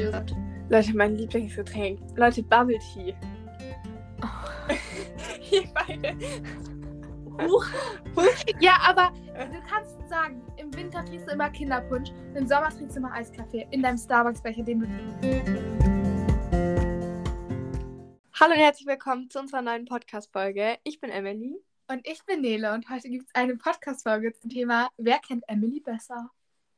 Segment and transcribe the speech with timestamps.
[0.00, 0.36] ist.
[0.68, 2.00] Leute, mein Lieblingsgetränk.
[2.16, 3.14] Leute, Bubble Tea.
[5.50, 6.16] Ihr beide.
[7.46, 7.66] Huch.
[8.60, 13.00] Ja, aber du kannst sagen, im Winter trinkst du immer Kinderpunsch, im Sommer trinkst du
[13.00, 14.86] immer Eiskaffee in deinem Starbucks-Becher, den du.
[18.38, 20.78] Hallo und herzlich willkommen zu unserer neuen Podcast-Folge.
[20.84, 21.56] Ich bin Emily.
[21.88, 25.80] Und ich bin Nele und heute gibt es eine Podcast-Folge zum Thema Wer kennt Emily
[25.80, 26.30] besser?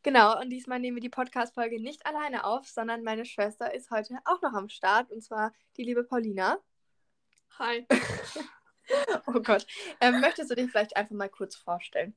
[0.02, 4.18] Genau, und diesmal nehmen wir die Podcast-Folge nicht alleine auf, sondern meine Schwester ist heute
[4.24, 6.58] auch noch am Start und zwar die liebe Paulina.
[7.58, 7.86] Hi.
[9.26, 9.64] Oh Gott.
[10.00, 12.14] Ähm, möchtest du dich vielleicht einfach mal kurz vorstellen?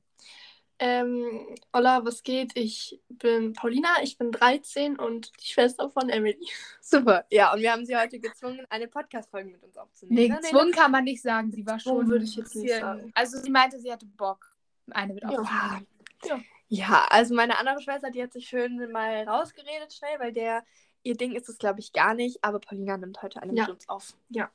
[0.78, 2.54] Ähm, Hola, was geht?
[2.54, 6.46] Ich bin Paulina, ich bin 13 und die Schwester von Emily.
[6.82, 7.24] Super.
[7.30, 10.16] Ja, und wir haben sie heute gezwungen, eine Podcast-Folge mit uns aufzunehmen.
[10.16, 11.50] Nee, ne, gezwungen kann man nicht sagen.
[11.52, 12.08] Sie war schon.
[12.08, 13.10] würde ich jetzt nicht sagen.
[13.14, 14.54] Also, sie meinte, sie hatte Bock,
[14.90, 15.30] eine mit Ja.
[15.30, 16.44] aufzunehmen.
[16.68, 20.64] Ja, also meine andere Schwester, die hat sich schön mal rausgeredet schnell, weil der
[21.02, 22.42] ihr Ding ist es, glaube ich, gar nicht.
[22.42, 23.62] Aber Paulina nimmt heute eine Ja.
[23.64, 24.14] mit uns auf.
[24.28, 24.50] Ja.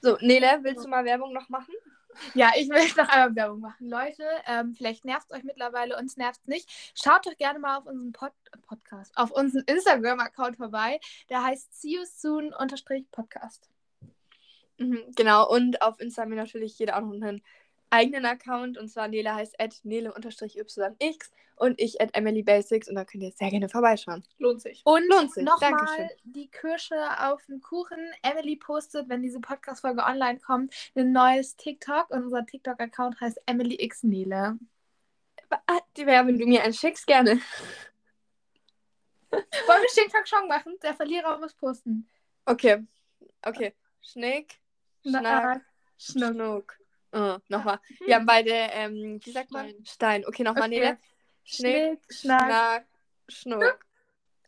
[0.00, 1.74] So, Nele, willst du mal Werbung noch machen?
[2.34, 3.88] Ja, ich will noch einmal Werbung machen.
[3.88, 6.70] Leute, ähm, vielleicht nervt es euch mittlerweile, uns nervt es nicht.
[6.94, 8.32] Schaut doch gerne mal auf unseren Pod
[8.66, 11.00] Podcast, auf unseren Instagram-Account vorbei.
[11.28, 12.54] Der heißt See You Soon
[13.10, 13.68] Podcast.
[14.78, 17.42] Mhm, genau, und auf Instagram natürlich jeder auch noch einen
[17.94, 18.78] eigenen Account.
[18.78, 22.88] Und zwar Nele heißt at nele-yx und ich at emilybasics.
[22.88, 24.24] Und da könnt ihr sehr gerne vorbeischauen.
[24.38, 24.82] Lohnt sich.
[24.84, 25.44] Und Lohnt sich.
[25.44, 27.98] nochmal die Kirsche auf dem Kuchen.
[28.22, 32.10] Emily postet, wenn diese Podcast-Folge online kommt, ein neues TikTok.
[32.10, 34.58] Und unser TikTok-Account heißt Emily X Nele.
[35.66, 37.38] Ah, Die Werbung, du mir einen schickst, gerne.
[39.30, 40.76] Wollen wir TikTok schon machen?
[40.82, 42.08] Der Verlierer muss posten.
[42.46, 42.84] Okay,
[43.42, 43.72] okay.
[44.00, 44.60] Schnick,
[45.04, 45.62] Na, Schnack,
[45.96, 46.78] Schnuck.
[47.14, 47.78] Oh, nochmal.
[48.04, 49.68] Wir haben beide, ähm, wie sagt man?
[49.68, 49.84] Stein.
[49.86, 50.26] Stein.
[50.26, 50.80] Okay, nochmal, Okay.
[50.80, 50.98] Nele.
[51.44, 52.40] Schnick, Schnack.
[52.42, 52.86] Schnack,
[53.28, 53.86] Schnuck.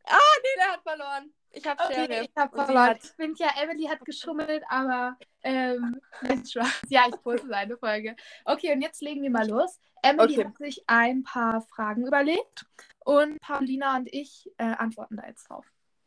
[0.05, 1.33] Ah, Nele hat verloren.
[1.51, 2.05] Ich habe Schere.
[2.05, 2.87] Okay, ich hab verloren.
[2.91, 6.01] hat- Ich finde ja, Emily hat geschummelt, aber ähm,
[6.89, 8.15] ja, ich poste seine Folge.
[8.45, 9.79] Okay, und jetzt legen wir mal los.
[10.03, 10.45] Emily Okay.
[10.49, 12.67] hat sich ein paar Fragen überlegt
[13.05, 15.65] und Paulina und ich äh, antworten da jetzt drauf.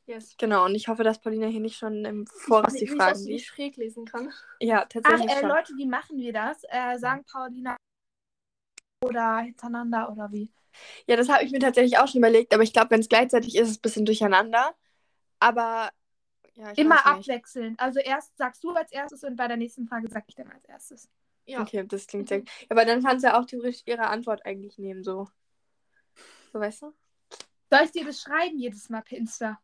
[0.10, 0.36] Yes.
[0.40, 3.46] Genau, und ich hoffe, dass Paulina hier nicht schon im Voraus die Fragen liest.
[3.46, 4.34] schräg lesen kann.
[4.60, 5.50] Ja, Ach, tatsächlich äh, schon.
[5.50, 6.64] Leute, wie machen wir das?
[6.64, 7.78] Äh, sagen Paulina
[9.06, 10.52] oder hintereinander oder wie?
[11.06, 13.56] Ja, das habe ich mir tatsächlich auch schon überlegt, aber ich glaube, wenn es gleichzeitig
[13.56, 14.76] ist, ist es ein bisschen durcheinander.
[15.40, 15.92] Aber
[16.56, 17.80] ja, ich Immer abwechselnd.
[17.80, 20.66] Also erst sagst du als erstes und bei der nächsten Frage sag ich dann als
[20.66, 21.08] erstes.
[21.46, 21.62] Ja.
[21.62, 22.28] Okay, das klingt Mhm.
[22.30, 22.50] sehr gut.
[22.70, 25.28] Aber dann kannst du ja auch theoretisch ihre Antwort eigentlich nehmen, so.
[26.52, 26.94] So, weißt du?
[27.70, 29.62] Soll ich dir das schreiben jedes Mal per Insta?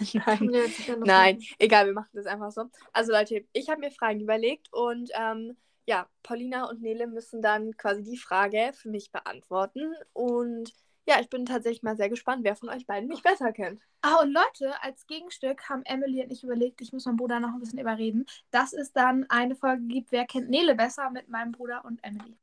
[0.26, 0.50] Nein.
[0.86, 2.64] Ja, Nein, egal, wir machen das einfach so.
[2.92, 7.74] Also Leute, ich habe mir Fragen überlegt und ähm, ja, Paulina und Nele müssen dann
[7.78, 9.94] quasi die Frage für mich beantworten.
[10.12, 10.74] Und
[11.06, 13.80] ja, ich bin tatsächlich mal sehr gespannt, wer von euch beiden mich besser kennt.
[14.02, 17.48] Ah, und Leute, als Gegenstück haben Emily und ich überlegt, ich muss meinen Bruder noch
[17.54, 21.52] ein bisschen überreden, dass es dann eine Folge gibt, wer kennt Nele besser mit meinem
[21.52, 22.36] Bruder und Emily.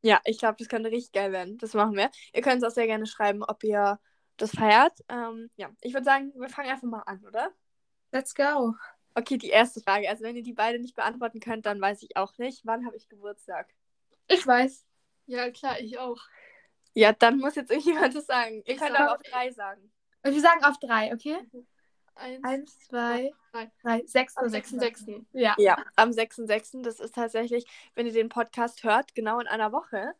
[0.00, 1.58] Ja, ich glaube, das könnte richtig geil werden.
[1.58, 2.10] Das machen wir.
[2.32, 3.98] Ihr könnt es auch sehr gerne schreiben, ob ihr
[4.36, 4.92] das feiert.
[5.08, 7.50] Ähm, ja, ich würde sagen, wir fangen einfach mal an, oder?
[8.12, 8.74] Let's go.
[9.14, 10.08] Okay, die erste Frage.
[10.08, 12.66] Also, wenn ihr die beide nicht beantworten könnt, dann weiß ich auch nicht.
[12.66, 13.68] Wann habe ich Geburtstag?
[14.28, 14.84] Ich weiß.
[15.26, 16.20] Ja, klar, ich auch.
[16.94, 18.62] Ja, dann muss jetzt irgendjemand das sagen.
[18.64, 19.90] Ihr Ich könnt sag- aber auf drei sagen.
[20.22, 21.38] Und wir sagen auf drei, okay?
[22.14, 23.70] Eins, Eins, zwei, drei.
[23.82, 24.72] drei, sechs Am oder sechs.
[24.72, 25.26] 6.6.
[25.32, 25.54] Ja.
[25.58, 26.82] Ja, am 6.6.
[26.82, 30.14] Das ist tatsächlich, wenn ihr den Podcast hört, genau in einer Woche.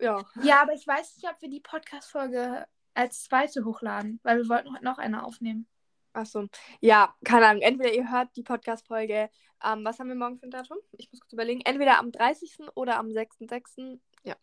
[0.00, 0.20] Ja.
[0.42, 4.72] Ja, aber ich weiß nicht, ob wir die Podcast-Folge als zweite hochladen, weil wir wollten
[4.72, 5.66] heute noch eine aufnehmen.
[6.14, 6.46] Achso.
[6.80, 7.62] Ja, keine Ahnung.
[7.62, 9.30] Entweder ihr hört die Podcast-Folge,
[9.64, 10.76] ähm, was haben wir morgen für ein Datum?
[10.98, 11.62] Ich muss kurz überlegen.
[11.64, 12.58] Entweder am 30.
[12.74, 13.98] oder am 6.6.
[14.24, 14.36] Ja.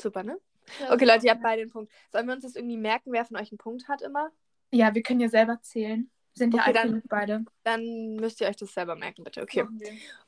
[0.00, 0.38] Super, ne?
[0.80, 1.90] Ja, Okay, Leute, ihr habt beide einen Punkt.
[2.12, 4.30] Sollen wir uns das irgendwie merken, wer von euch einen Punkt hat immer?
[4.72, 6.10] Ja, wir können ja selber zählen.
[6.34, 7.44] Sind ja Okay, alt dann- beide.
[7.64, 9.42] Dann müsst ihr euch das selber merken, bitte.
[9.42, 9.66] Okay.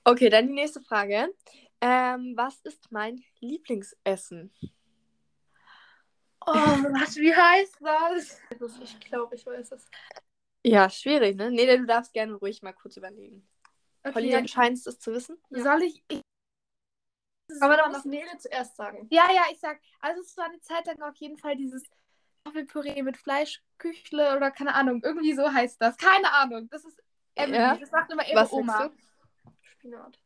[0.05, 1.29] Okay, dann die nächste Frage.
[1.81, 4.53] Ähm, was ist mein Lieblingsessen?
[6.47, 8.41] Oh, was, wie heißt das?
[8.59, 9.89] Das- Ich glaube, ich weiß es.
[10.65, 11.51] Ja, schwierig, ne?
[11.51, 13.49] Nee, du darfst gerne ruhig mal kurz überlegen.
[14.05, 15.37] Okay, du scheinst es zu wissen.
[15.51, 15.63] Ja.
[15.63, 16.05] soll ich...
[16.09, 16.21] ich
[17.61, 19.07] Aber dann muss Nele zuerst sagen.
[19.11, 21.85] Ja, ja, ich sag, also es war eine Zeit lang auf jeden Fall dieses
[22.45, 25.97] Kartoffelpüree mit Fleischküchle oder keine Ahnung, irgendwie so heißt das.
[25.97, 27.01] Keine Ahnung, das ist
[27.35, 27.77] Emily, Ja.
[27.77, 28.89] das macht immer ihre Was Oma.
[28.89, 28.95] du?
[29.63, 30.19] Spinat.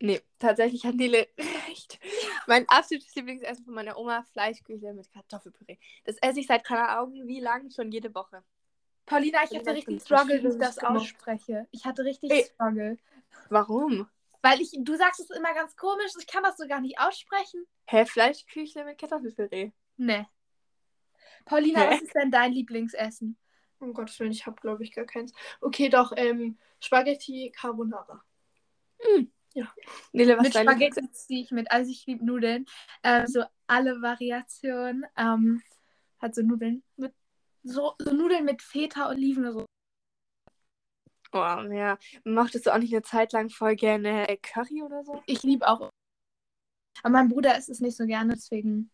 [0.00, 1.28] Nee, tatsächlich hat Nele
[1.66, 1.98] recht.
[2.46, 5.76] Mein absolutes Lieblingsessen von meiner Oma, Fleischküchle mit Kartoffelpüree.
[6.04, 8.44] Das esse ich seit keine Ahnung wie lang, schon jede Woche.
[9.06, 11.66] Paulina, ich hatte ich richtig Struggle, wie ich das ausspreche.
[11.70, 12.44] Ich hatte richtig Ey.
[12.44, 12.98] Struggle.
[13.48, 14.08] Warum?
[14.42, 17.66] Weil ich, du sagst es immer ganz komisch, ich kann das so gar nicht aussprechen.
[17.86, 19.72] Hä, Fleischküchle mit Kartoffelpüree?
[19.96, 20.26] Nee.
[21.44, 21.94] Paulina, Hä?
[21.94, 23.36] was ist denn dein Lieblingsessen?
[23.80, 25.32] Um Gottes Willen, ich habe, glaube ich, gar keins.
[25.60, 28.22] Okay, doch, ähm, Spaghetti Carbonara.
[30.12, 31.70] Nele, was mit Spaghetti ziehe ich mit.
[31.70, 32.66] Also ich liebe Nudeln.
[33.02, 35.04] Ähm, so alle Variationen.
[35.16, 35.62] Ähm,
[36.20, 37.14] hat so Nudeln mit
[37.62, 39.66] so, so Nudeln mit Feta, Oliven oder so.
[41.32, 41.98] Oh, ja.
[42.24, 45.22] Mochtest du auch nicht eine Zeit lang voll gerne äh, Curry oder so?
[45.26, 45.90] Ich liebe auch.
[47.02, 48.90] Aber mein Bruder isst es nicht so gerne, deswegen.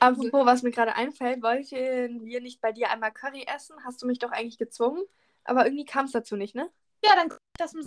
[0.00, 3.76] Apropos, was mir gerade einfällt, wollten wir nicht bei dir einmal Curry essen?
[3.84, 5.04] Hast du mich doch eigentlich gezwungen?
[5.44, 6.68] Aber irgendwie kam es dazu nicht, ne?
[7.04, 7.74] Ja, dann guck ich das.
[7.74, 7.80] Ja,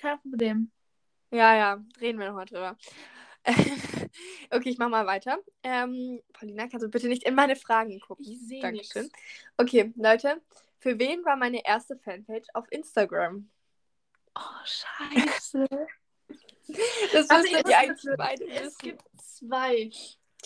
[0.00, 0.70] kein Problem.
[1.30, 2.76] Ja, ja, reden wir nochmal drüber.
[4.50, 5.38] okay, ich mach mal weiter.
[5.62, 8.24] Ähm, Paulina, kannst du bitte nicht in meine Fragen gucken?
[8.28, 9.04] Ich sehe Dankeschön.
[9.04, 9.18] nichts.
[9.56, 10.40] Okay, Leute,
[10.78, 13.48] für wen war meine erste Fanpage auf Instagram?
[14.34, 15.66] Oh, scheiße.
[17.12, 18.78] Das Also, müsstet ihr ihr eigentlich beide Es wissen.
[18.80, 19.90] gibt zwei.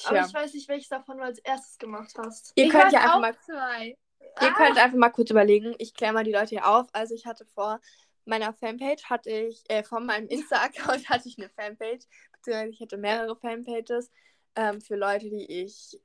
[0.05, 0.27] Aber Tja.
[0.27, 2.53] ich weiß nicht, welches davon du als erstes gemacht hast.
[2.57, 3.97] Ihr ich könnt ja einfach mal zwei.
[4.41, 5.75] Ihr könnt einfach mal kurz überlegen.
[5.79, 6.89] Ich kläre mal die Leute hier auf.
[6.93, 7.81] Also ich hatte vor
[8.27, 12.97] meiner Fanpage, hatte ich, äh, von meinem Insta-Account hatte ich eine Fanpage, beziehungsweise ich hatte
[12.97, 14.11] mehrere Fanpages
[14.55, 15.99] ähm, für Leute, die ich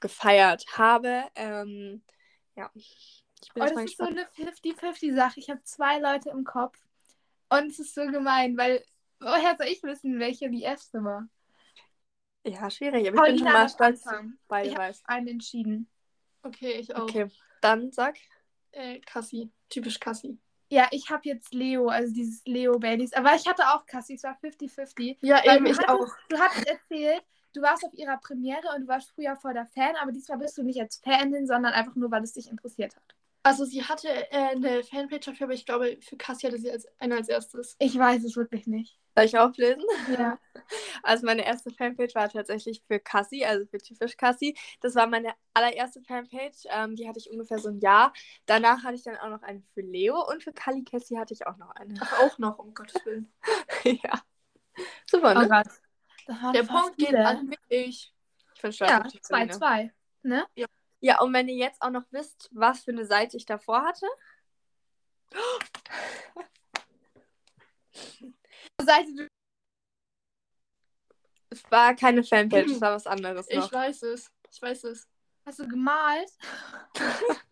[0.00, 1.24] gefeiert habe.
[1.34, 2.02] Ähm,
[2.56, 2.70] ja.
[2.74, 5.40] Ich bin Oh, das ist so eine 50-50-Sache.
[5.40, 6.78] Ich habe zwei Leute im Kopf.
[7.48, 8.84] Und es ist so gemein, weil
[9.20, 11.28] woher soll ich wissen, welche die erste war?
[12.44, 14.04] Ja, schwierig, aber ich bin schon mal stolz,
[14.48, 15.02] beide Ich hab weißt.
[15.06, 15.88] einen entschieden.
[16.42, 17.02] Okay, ich auch.
[17.02, 17.28] Okay,
[17.60, 18.16] dann sag.
[18.72, 19.50] Äh, Cassie.
[19.68, 20.38] Typisch Cassie.
[20.72, 23.12] Ja, ich habe jetzt Leo, also dieses Leo Baileys.
[23.12, 25.18] Aber ich hatte auch Cassie, es war 50-50.
[25.20, 26.08] Ja, eben, ich hattest, auch.
[26.30, 27.22] Du hattest erzählt,
[27.52, 30.56] du warst auf ihrer Premiere und du warst früher voll der Fan, aber diesmal bist
[30.56, 33.02] du nicht als Fanin, sondern einfach nur, weil es dich interessiert hat.
[33.42, 36.86] Also sie hatte äh, eine Fanpage dafür, aber ich glaube, für Cassie hatte sie als
[36.98, 37.76] eine als erstes.
[37.78, 38.98] Ich weiß es wirklich nicht.
[39.14, 39.84] Soll ich auflesen?
[40.16, 40.38] Ja.
[41.02, 44.56] Also meine erste Fanpage war tatsächlich für Cassie, also für typisch Cassie.
[44.80, 46.64] Das war meine allererste Fanpage.
[46.66, 48.12] Ähm, die hatte ich ungefähr so ein Jahr.
[48.46, 51.46] Danach hatte ich dann auch noch eine für Leo und für Kali Cassie hatte ich
[51.46, 51.94] auch noch eine.
[52.00, 53.30] Ach, auch noch, um Gottes Willen.
[53.84, 54.22] ja.
[55.10, 56.52] Super, Oh ne?
[56.52, 57.26] Der Punkt geht viele.
[57.26, 57.58] an mich.
[57.68, 58.14] Ich
[58.58, 59.54] stolz Ja, auf dich, Selina.
[59.54, 59.90] 2-2.
[60.22, 60.46] Ne?
[61.00, 64.06] Ja, und wenn ihr jetzt auch noch wisst, was für eine Seite ich davor hatte.
[68.80, 69.28] Seite.
[71.50, 73.66] Es war keine Fanpage, es war was anderes noch.
[73.66, 74.30] Ich weiß es.
[74.50, 75.06] Ich weiß es.
[75.46, 76.30] Hast du gemalt?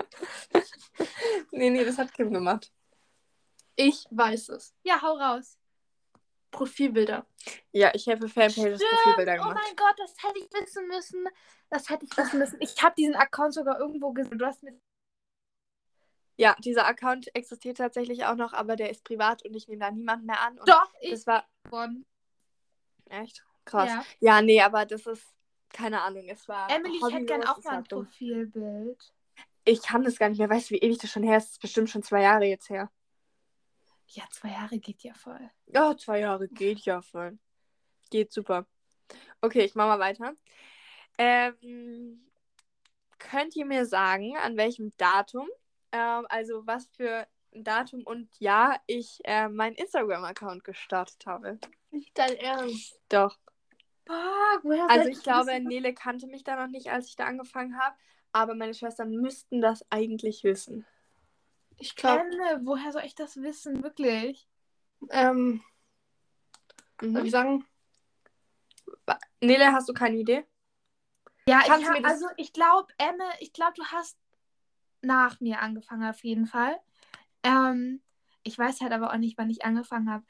[1.52, 2.70] Nee, nee, das hat Kim gemacht.
[3.76, 4.74] Ich weiß es.
[4.82, 5.58] Ja, hau raus.
[6.50, 7.26] Profilbilder.
[7.72, 9.60] Ja, ich habe Fanpages Profilbilder Oh gemacht.
[9.64, 11.26] mein Gott, das hätte ich wissen müssen.
[11.70, 12.60] Das hätte ich wissen müssen.
[12.60, 14.38] Ich habe diesen Account sogar irgendwo gesehen.
[14.38, 14.78] Du hast mir
[16.40, 19.90] Ja, dieser Account existiert tatsächlich auch noch, aber der ist privat und ich nehme da
[19.90, 20.58] niemanden mehr an.
[20.64, 22.06] Doch ich das war gewonnen.
[23.10, 23.90] echt krass.
[23.90, 24.04] Ja.
[24.20, 24.40] Ja.
[24.40, 25.22] nee, aber das ist
[25.68, 26.26] keine Ahnung.
[26.30, 26.70] Es war.
[26.70, 27.84] Emily, ich hätte gern auch mal ein.
[27.84, 29.12] Profilbild.
[29.66, 30.48] Ich kann das gar nicht mehr.
[30.48, 31.44] Weißt du, wie ewig das schon her ist?
[31.44, 32.90] Das ist bestimmt schon zwei Jahre jetzt her.
[34.06, 35.50] Ja, zwei Jahre geht ja voll.
[35.66, 37.38] Ja, zwei Jahre geht ja voll.
[38.10, 38.66] Geht super.
[39.42, 40.32] Okay, ich mache mal weiter.
[41.18, 42.30] Ähm,
[43.18, 45.46] könnt ihr mir sagen, an welchem Datum,
[45.92, 51.58] ähm, also was für ein Datum und Jahr ich äh, meinen Instagram-Account gestartet habe?
[51.90, 53.00] Nicht dein Ernst.
[53.08, 53.36] Doch.
[54.04, 55.64] Boah, woher Also soll ich glaube, wissen?
[55.64, 57.96] Nele kannte mich da noch nicht, als ich da angefangen habe.
[58.32, 60.86] Aber meine Schwestern müssten das eigentlich wissen.
[61.78, 62.22] Ich glaube,
[62.62, 63.82] woher soll ich das wissen?
[63.82, 64.46] Wirklich?
[65.10, 65.62] ähm,
[67.00, 67.24] soll Mhm.
[67.26, 67.66] ich sagen,
[69.40, 70.44] Nele, hast du keine Idee?
[71.48, 74.18] Ja, Kannst ich hab, das- also ich glaube, Emme, ich glaube, du hast
[75.02, 76.78] nach mir angefangen auf jeden Fall.
[77.42, 78.02] Ähm,
[78.42, 80.24] ich weiß halt aber auch nicht, wann ich angefangen habe.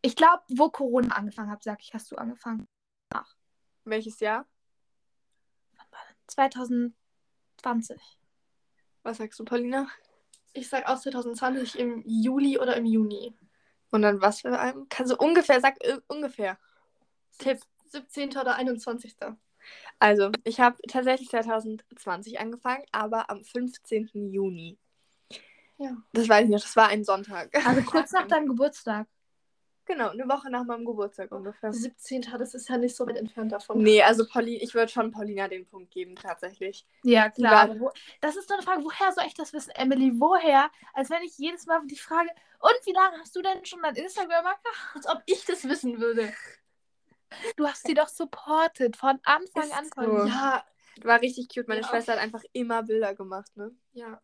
[0.00, 2.66] Ich glaube, wo Corona angefangen hat, sag ich, hast du angefangen.
[3.84, 4.46] Welches Jahr?
[6.28, 6.94] 2020.
[9.02, 9.88] Was sagst du, Paulina?
[10.52, 13.34] ich sag aus 2020 im Juli oder im Juni.
[13.90, 14.86] Und dann was für ein?
[14.88, 16.58] Kannst du ungefähr, sag äh, ungefähr.
[17.38, 17.60] Tipp.
[17.86, 18.30] 17.
[18.30, 19.16] oder 21.
[19.98, 24.10] Also, ich habe tatsächlich 2020 angefangen, aber am 15.
[24.32, 24.78] Juni.
[25.78, 25.96] Ja.
[26.12, 27.50] Das weiß ich nicht, das war ein Sonntag.
[27.66, 29.06] Also kurz nach deinem Geburtstag.
[29.84, 31.72] Genau, eine Woche nach meinem Geburtstag ungefähr.
[31.72, 32.22] 17.
[32.38, 33.82] Das ist ja nicht so weit entfernt davon.
[33.82, 36.86] Nee, also Paulina, ich würde schon Paulina den Punkt geben, tatsächlich.
[37.02, 37.62] Ja, klar.
[37.62, 37.90] aber Wo,
[38.20, 40.12] das ist so eine Frage, woher soll ich das wissen, Emily?
[40.14, 40.70] Woher?
[40.94, 43.96] Als wenn ich jedes Mal die Frage, und wie lange hast du denn schon dein
[43.96, 44.94] Instagram-Account?
[44.94, 46.32] Als ob ich das wissen würde.
[47.56, 50.04] Du hast sie doch supported von Anfang Ist an.
[50.04, 50.26] so.
[50.26, 50.64] Ja,
[51.02, 51.68] War richtig cute.
[51.68, 51.88] Meine Ja.
[51.88, 53.70] Schwester hat einfach immer Bilder gemacht, ne?
[53.92, 54.20] ja.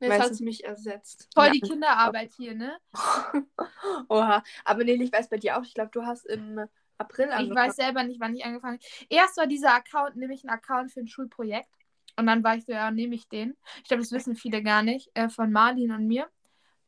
[0.00, 1.28] Jetzt Weißt hat sie mich ersetzt.
[1.34, 1.52] Voll Ja.
[1.52, 2.76] die Kinderarbeit hier, ne?
[4.08, 4.42] Oha.
[4.64, 6.66] Aber Nelly, ich weiß bei dir auch, ich glaube, du hast im
[6.98, 7.68] April Ich angefangen.
[7.68, 9.06] weiß selber nicht, wann ich angefangen habe.
[9.08, 11.68] Erst war dieser Account nämlich ein Account für ein Schulprojekt.
[12.16, 13.56] und dann war ich so, ja, nehme ich den.
[13.78, 16.28] Ich glaube, das wissen viele gar nicht, äh, von Marlin und mir.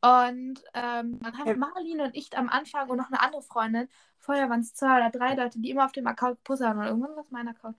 [0.02, 1.56] Und ähm, dann haben Ja.
[1.56, 3.88] Marlin und ich am Anfang und noch eine andere Freundin,
[4.26, 6.80] vorher waren es zwei oder drei Leute, die immer auf dem Account gepustet haben.
[6.80, 7.76] Und irgendwann war es mein Account.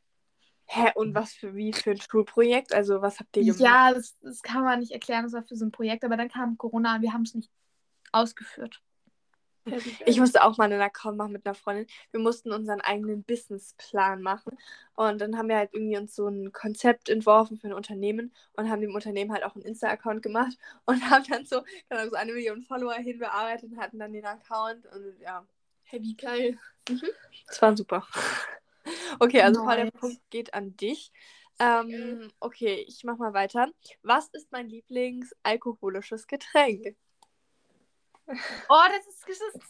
[0.65, 2.73] Hä, und was für wie für ein Schulprojekt?
[2.73, 3.59] Also was habt ihr gemacht?
[3.59, 6.29] Ja, das, das kann man nicht erklären, das war für so ein Projekt, aber dann
[6.29, 7.51] kam Corona und wir haben es nicht
[8.11, 8.81] ausgeführt.
[10.05, 11.87] Ich musste auch mal einen Account machen mit einer Freundin.
[12.11, 14.57] Wir mussten unseren eigenen Businessplan machen.
[14.95, 18.69] Und dann haben wir halt irgendwie uns so ein Konzept entworfen für ein Unternehmen und
[18.69, 22.15] haben dem Unternehmen halt auch einen Insta-Account gemacht und haben dann so, keine Ahnung, so
[22.15, 24.85] eine Million Follower hinbearbeitet und hatten dann den Account.
[24.85, 25.45] Und ja,
[25.89, 26.59] Hey, wie geil.
[27.47, 28.05] das war super.
[29.19, 29.93] Okay, also Paul, der Nice.
[29.99, 31.11] Punkt geht an dich.
[31.59, 33.69] Ähm, okay, ich mach mal weiter.
[34.03, 36.95] Was ist mein Lieblingsalkoholisches Getränk?
[38.27, 39.61] Oh, das ist geschissen.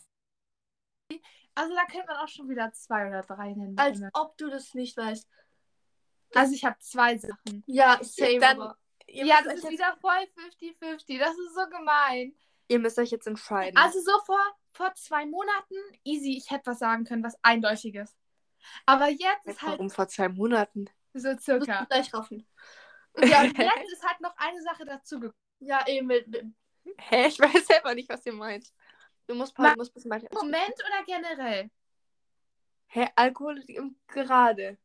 [1.56, 3.78] Also da könnte man auch schon wieder zwei oder drei nennen.
[3.78, 5.28] Als ob du das nicht weißt.
[6.36, 7.64] Also ich habe zwei Sachen.
[7.66, 8.40] Ja, same.
[8.40, 8.74] Dann-
[9.08, 11.18] ja, das ist jetzt, wieder voll 50-50.
[11.18, 12.36] Das ist so gemein.
[12.68, 13.78] ihr müsst euch jetzt entscheiden.
[13.78, 14.40] Also so vor,
[14.78, 18.16] vor zwei Monaten, easy, ich hätte was sagen können, was Eindeutiges.
[18.86, 20.90] Aber jetzt ist halt Warum vor zwei Monaten?
[21.14, 21.86] so circa.
[21.86, 22.48] gleich raffen.
[23.18, 25.34] Ja, und jetzt ist halt noch eine Sache dazu gekommen.
[25.60, 26.06] Ja, eben.
[26.08, 26.46] Mit, mit,
[27.00, 28.72] Hä, ich weiß selber nicht, was ihr meint.
[29.26, 30.28] Du musst, Paul, du musst ein bisschen weiter.
[30.32, 31.72] Moment oder generell?
[32.88, 34.78] Hä, Alkohol im gerade.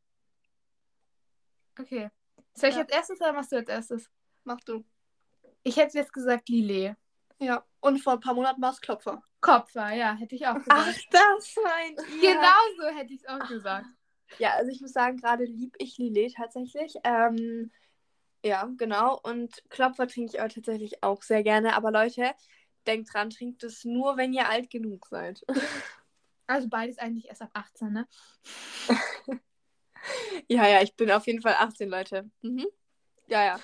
[1.79, 2.11] Okay.
[2.55, 2.83] Soll ich Ja.
[2.83, 4.11] jetzt erstes oder machst du jetzt erstes?
[4.45, 4.85] mach du.
[5.63, 6.97] Ich hätte jetzt gesagt Lillet.
[7.43, 7.65] Ja.
[7.81, 9.23] Und vor ein paar Monaten war es Klopfer.
[9.41, 11.07] Kopfer, ja, hätte ich auch Ach, gesagt.
[11.11, 12.35] das meint ihr.
[12.35, 13.87] Genau so hätte ich es auch gesagt.
[14.39, 16.95] Ja, also ich muss sagen, gerade lieb ich Lillet tatsächlich.
[17.03, 17.73] Ähm,
[18.45, 19.19] ja, genau.
[19.23, 21.75] Und Klopfer trinke ich aber tatsächlich auch sehr gerne.
[21.75, 22.33] Aber Leute,
[22.87, 25.45] denkt dran, trinkt es nur, wenn ihr alt genug seid.
[26.49, 28.09] Also beides eigentlich erst ab 18, ne?
[30.49, 32.31] ja, ja, ich bin auf jeden Fall 18, Leute.
[32.43, 32.67] Mhm.
[33.29, 33.61] Ja, ja.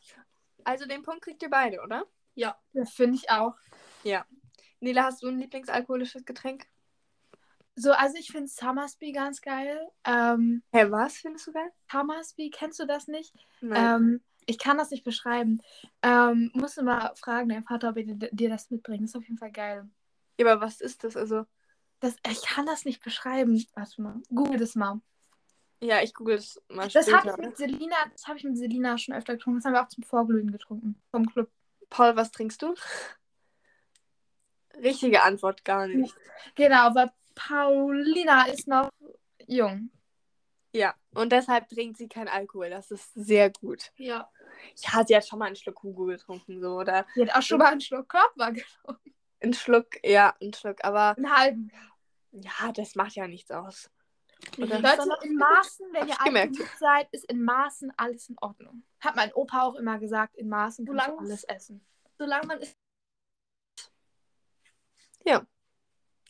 [0.64, 2.06] Also den Punkt kriegt ihr beide, oder?
[2.38, 2.57] Ja.
[2.73, 3.54] Das finde ich auch.
[4.80, 6.66] Nela, hast du ein Lieblingsalkoholisches Getränk?
[7.75, 9.88] So, also ich finde Summersby ganz geil.
[10.04, 11.73] Ähm, Hä, was findest du geil?
[11.90, 13.35] Summersby, kennst du das nicht?
[13.61, 14.02] Nein.
[14.02, 15.61] Ähm, ich kann das nicht beschreiben.
[16.02, 19.02] Ähm, musst du mal fragen, dein Vater, ob er dir, dir das mitbringt.
[19.02, 19.88] Das ist auf jeden Fall geil.
[20.38, 21.16] Ja, aber was ist das?
[21.16, 21.45] Also,
[21.99, 23.64] Das, ich kann das nicht beschreiben.
[23.75, 24.23] Warte mal.
[24.28, 25.00] Google das mal.
[25.80, 28.97] ja, ich google es mal Das habe ich mit Selina, das habe ich mit Selina
[28.97, 29.59] schon öfter getrunken.
[29.59, 31.00] Das haben wir auch zum Vorglühen getrunken.
[31.11, 31.50] Vom Club.
[31.90, 32.75] Paul, was trinkst du?
[34.83, 36.14] Richtige Antwort gar nicht.
[36.54, 38.90] Genau, aber Paulina ist noch
[39.47, 39.90] jung.
[40.73, 42.71] Ja, und deshalb trinkt sie kein Alkohol.
[42.71, 43.90] Das ist sehr gut.
[43.97, 44.30] Ja.
[44.76, 47.59] Ja, sie hat schon mal einen Schluck Hugo getrunken, so, oder Die hat auch schon
[47.59, 49.14] mal einen Schluck Körper getrunken.
[49.40, 50.85] einen Schluck, ja, einen Schluck.
[50.85, 51.73] Aber Einen halben.
[52.33, 53.90] ja, das macht ja nichts aus.
[54.57, 54.80] Oder?
[54.80, 58.83] Leute, in Maßen, wenn ihr ich genug seid, ist in Maßen alles in Ordnung.
[59.00, 61.85] Hat mein Opa auch immer gesagt, in Maßen du Solange- alles essen.
[62.18, 62.75] Solange man ist.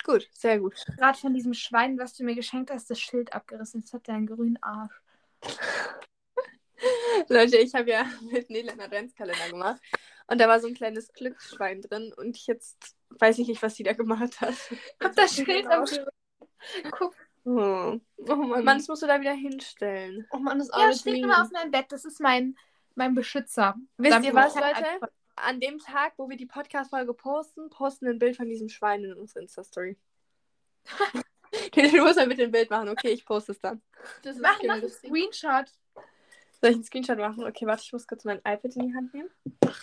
[0.05, 0.75] Gut, sehr gut.
[0.97, 3.81] Gerade von diesem Schwein, was du mir geschenkt hast, das Schild abgerissen.
[3.81, 5.03] Jetzt hat er einen grünen Arsch.
[7.29, 9.83] Leute, ich habe ja mit Nele einen Adventskalender gemacht.
[10.27, 12.15] Und da war so ein kleines Glücksschwein drin.
[12.17, 14.55] Und ich jetzt weiß ich nicht, was sie da gemacht hat.
[15.03, 16.07] Hab das Schild abgerissen.
[16.91, 17.15] Guck.
[17.45, 18.65] Oh, Oh Mann.
[18.65, 20.27] Mann, das musst du da wieder hinstellen.
[20.31, 21.87] oh Mann, das Ja, alles steht immer auf meinem Bett.
[21.91, 22.57] Das ist mein,
[22.95, 23.77] mein Beschützer.
[23.97, 24.85] Wisst Damit ihr was, Leute?
[25.37, 29.05] An dem Tag, wo wir die Podcast-Folge posten, posten wir ein Bild von diesem Schwein
[29.05, 29.97] in unsere Insta-Story.
[31.75, 32.89] du musst mal bitte ein Bild machen.
[32.89, 33.81] Okay, ich poste es dann.
[34.23, 34.89] Das ist Mach, mach geil, einen.
[34.89, 35.67] Screenshot.
[36.61, 37.45] Soll ich einen Screenshot machen?
[37.45, 39.31] Okay, warte, ich muss kurz mein iPad in die Hand nehmen.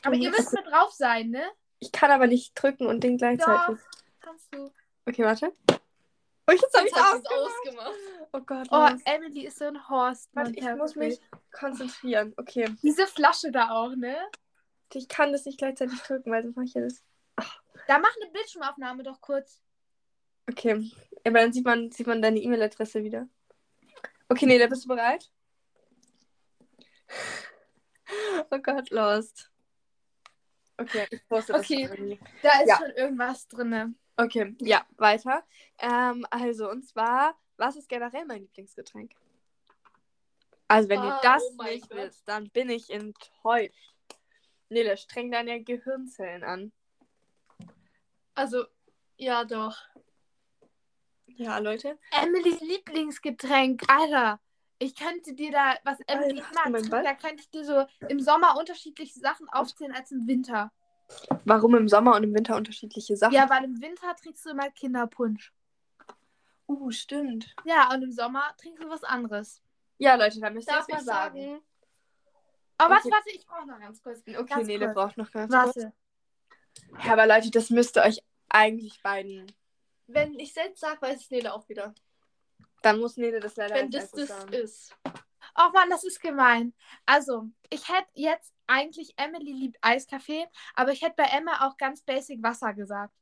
[0.04, 1.44] Aber ihr müsst mit drauf sein, ne?
[1.80, 3.78] Ich kann aber nicht drücken und den gleichzeitig.
[4.20, 4.72] Kannst du.
[5.06, 5.54] Okay, warte.
[6.48, 7.32] Oh, jetzt habe ich es ausgemacht.
[7.32, 7.94] ausgemacht.
[8.34, 9.02] Oh Gott, Oh, los.
[9.06, 10.30] Emily ist so ein Horst.
[10.34, 11.20] Warte, ich muss mich
[11.52, 12.34] konzentrieren.
[12.38, 12.70] Okay.
[12.84, 14.16] Diese Flasche da auch, ne?
[14.94, 17.04] Ich kann das nicht gleichzeitig drücken, weil sonst mache ich ja das.
[17.88, 19.62] Da mach eine Bildschirmaufnahme doch kurz.
[20.50, 20.92] Okay.
[21.26, 23.28] Aber dann sieht man, sieht man deine E-Mail-Adresse wieder.
[24.30, 25.32] Okay, nee, da bist du bereit?
[28.52, 29.50] Oh Gott, lost.
[30.78, 31.62] Okay, ich poste das.
[31.64, 31.84] Okay.
[31.84, 32.20] irgendwie.
[32.44, 32.78] Da ist Ja.
[32.78, 33.98] schon irgendwas drin.
[34.18, 35.44] Okay, ja, weiter.
[35.80, 39.12] Ähm, also, und zwar, was ist generell mein Lieblingsgetränk?
[40.68, 41.98] Also, wenn ihr Ah, das oh nicht Gott.
[42.00, 43.74] wisst, dann bin ich enttäuscht.
[44.70, 46.72] Nele, streng deine Gehirnzellen an.
[48.34, 48.66] Also,
[49.18, 49.78] ja, doch.
[51.28, 52.00] Ja, Leute.
[52.12, 54.40] Emilys Lieblingsgetränk, Alter.
[54.80, 57.04] Ich könnte dir da, was Emily Alter, Ball?
[57.04, 60.72] da könnte ich dir so im Sommer unterschiedliche Sachen aufzählen als im Winter.
[61.46, 63.34] Warum im Sommer und im Winter unterschiedliche Sachen?
[63.34, 65.54] Ja, weil im Winter trinkst du immer Kinderpunsch.
[66.68, 67.56] uh, stimmt.
[67.64, 69.62] Ja, und im Sommer trinkst du was anderes.
[69.98, 71.40] Ja, Leute, dann müsst ihr Darf es mal sagen.
[71.42, 71.62] sagen?
[72.78, 73.16] Aber warte, Okay.
[73.16, 74.20] warte, ich brauche noch ganz kurz.
[74.28, 74.96] Okay, Ganz Nele kurz.
[74.96, 75.76] braucht noch ganz kurz.
[75.78, 75.94] Warte.
[77.06, 79.52] Ja, aber Leute, das müsste euch eigentlich beiden.
[80.08, 81.94] Wenn ich selbst sage, weiß es Nele auch wieder.
[82.82, 84.54] Dann muss Nele das leider Wenn das das sagen.
[84.54, 84.96] ist.
[85.58, 86.74] Oh Mann, das ist gemein.
[87.06, 90.46] Also, ich hätte jetzt eigentlich Emily liebt Eiskaffee,
[90.76, 93.14] aber ich hätte bei Emma auch ganz basic Wasser gesagt.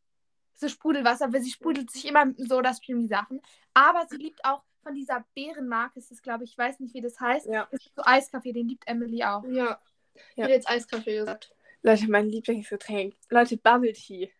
[0.55, 3.41] So Sprudelwasser, weil sie sprudelt sich immer mit dem Soda-Stream die Sachen.
[3.73, 7.01] Aber sie liebt auch von dieser Bärenmarke, ist es glaube ich, ich weiß nicht, wie
[7.01, 7.47] das heißt.
[7.47, 7.67] Ja.
[7.71, 9.43] Das ist so Eiskaffee, den liebt Emily auch.
[9.45, 9.81] Ja.
[10.13, 10.43] Ich Ja.
[10.43, 11.55] hätte jetzt Eiskaffee gesagt.
[11.81, 13.15] Leute, mein Lieblingsgetränk.
[13.29, 14.31] Leute, Bubble Tea.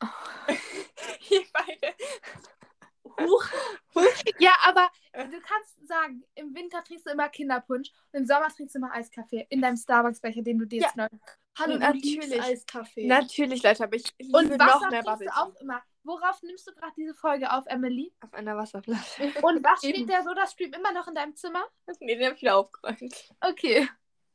[1.30, 1.94] Ihr beide.
[3.20, 3.44] Huch.
[4.38, 8.74] Ja, aber du kannst sagen, im Winter trinkst du immer Kinderpunsch und im Sommer trinkst
[8.74, 11.08] du immer Eiskaffee in deinem Starbucks-Becher, den du dir jetzt neu.
[11.58, 12.40] Hallo, Natürlich.
[12.40, 13.06] Eiskaffee.
[13.06, 15.82] Natürlich, Leute, aber ich liebe Und noch Wasser mehr trinkst du auch immer.
[16.04, 18.12] Worauf nimmst du gerade diese Folge auf, Emily?
[18.20, 19.24] Auf einer Wasserflasche.
[19.42, 21.64] Und was steht der Soda-Stream immer noch in deinem Zimmer?
[22.00, 23.34] nee, den hab ich wieder aufgeräumt.
[23.40, 23.88] Okay.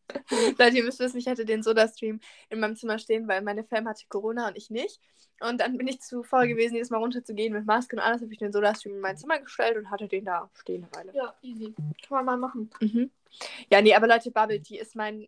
[0.58, 2.20] Leute, ihr müsst wissen, ich hatte den Soda-Stream
[2.50, 5.00] in meinem Zimmer stehen, weil meine Fam hatte Corona und ich nicht.
[5.40, 8.32] Und dann bin ich zu faul gewesen, jedes Mal runterzugehen mit Maske und alles, habe
[8.32, 11.18] ich den Soda-Stream in mein Zimmer gestellt und hatte den da stehen eine Weile.
[11.18, 11.74] Ja, easy.
[12.08, 12.70] Kann man mal machen.
[12.80, 13.12] Mhm.
[13.70, 15.28] Ja, nee, aber Leute, Bubble Tea ist mein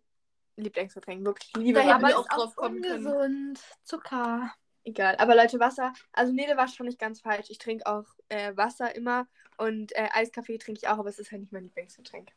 [0.56, 1.24] Lieblingsgetränk.
[1.24, 2.20] Wirklich, ich liebe Da hätten Bubble Tea.
[2.20, 3.06] auch drauf kommen können.
[3.06, 3.60] ungesund.
[3.82, 4.52] Zucker.
[4.84, 5.16] Egal.
[5.18, 5.92] Aber Leute, Wasser.
[6.12, 7.46] Also Nele war schon nicht ganz falsch.
[7.50, 9.26] Ich trinke auch äh, Wasser immer
[9.58, 12.30] und äh, Eiskaffee trinke ich auch, aber es ist halt nicht mein Lieblingsgetränk.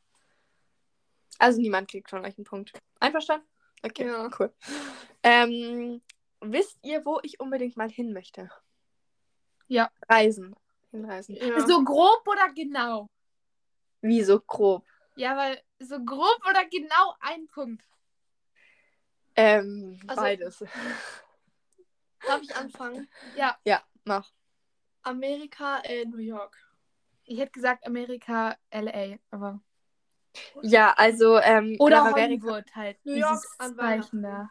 [1.40, 2.74] Also niemand kriegt von euch einen Punkt.
[3.00, 3.48] Einverstanden?
[3.82, 4.30] Okay, Ja.
[4.40, 4.54] cool.
[5.24, 6.02] Ähm,
[6.42, 8.52] wisst ihr, wo ich unbedingt mal hin möchte?
[9.68, 9.90] Ja.
[10.10, 10.56] Reisen.
[10.92, 11.36] Hinreisen.
[11.36, 11.66] Ja.
[11.66, 13.08] So grob oder genau?
[14.02, 14.86] Wie so grob?
[15.16, 17.84] Ja, weil so grob oder genau ein Punkt.
[19.36, 20.60] Ähm, Also- beides.
[22.26, 23.10] Darf ich anfangen?
[23.36, 24.30] Ja, Ja, mach.
[25.04, 26.58] Amerika, äh, New York.
[27.24, 29.62] ich hätte gesagt Amerika, LA, aber.
[30.62, 32.98] Ja, also, ähm, Oder Hollywood halt.
[33.06, 34.50] New York an Zeichen da.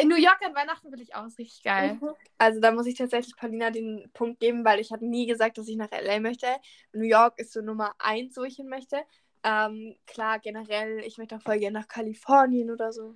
[0.00, 1.26] In New York an Weihnachten will ich auch.
[1.26, 1.94] ist Richtig geil.
[1.94, 2.10] Mhm.
[2.38, 5.68] Also da muss ich tatsächlich Paulina den Punkt geben, weil ich habe nie gesagt, dass
[5.68, 6.46] ich nach LA möchte.
[6.92, 9.02] New York ist so Nummer eins, wo ich hin möchte.
[9.42, 13.14] Ähm, klar, generell, ich möchte auch voll gerne nach Kalifornien oder so.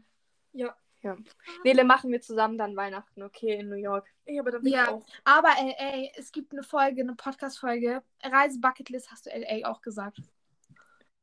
[0.53, 0.75] Ja.
[1.03, 1.17] Ja.
[1.65, 4.07] Nele, machen wir zusammen dann Weihnachten, okay, in New York.
[4.27, 4.91] Ja, aber da bin Ja.
[4.91, 5.03] auch.
[5.25, 8.03] Aber LA, es gibt eine Folge, eine Podcast-Folge.
[8.23, 10.19] Reise-Bucketlist hast du LA auch gesagt.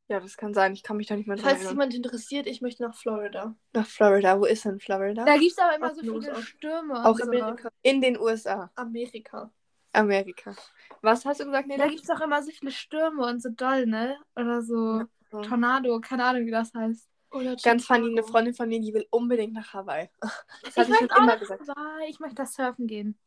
[0.08, 0.72] Ja, das kann sein.
[0.72, 1.74] Ich kann mich da nicht mehr dran Falls erinnern.
[1.74, 3.54] jemand interessiert, ich möchte nach Florida.
[3.74, 4.40] Nach Florida.
[4.40, 5.24] Wo ist denn Florida?
[5.24, 6.42] Da gibt es aber immer so Kostenlos viele auch.
[6.42, 6.94] Stürme.
[6.94, 7.24] Und Auch so.
[7.24, 7.68] Amerika.
[7.82, 8.70] In den USA.
[8.74, 9.50] Amerika.
[9.92, 10.54] Amerika.
[11.02, 11.90] Was hast du gesagt, Da Nele?
[11.90, 14.16] gibt es auch immer so viele Stürme und so doll, ne?
[14.36, 15.42] Oder so Ja.
[15.42, 17.08] Tornado, keine Ahnung, wie das heißt.
[17.30, 18.22] Oder Ganz funny, eine.
[18.22, 20.08] Freundin von mir, die will unbedingt nach Hawaii.
[20.22, 20.30] Das
[20.62, 21.68] Ich ich schon möchte auch immer nach gesagt.
[21.68, 22.08] Hawaii.
[22.10, 23.18] Ich möchte das surfen gehen.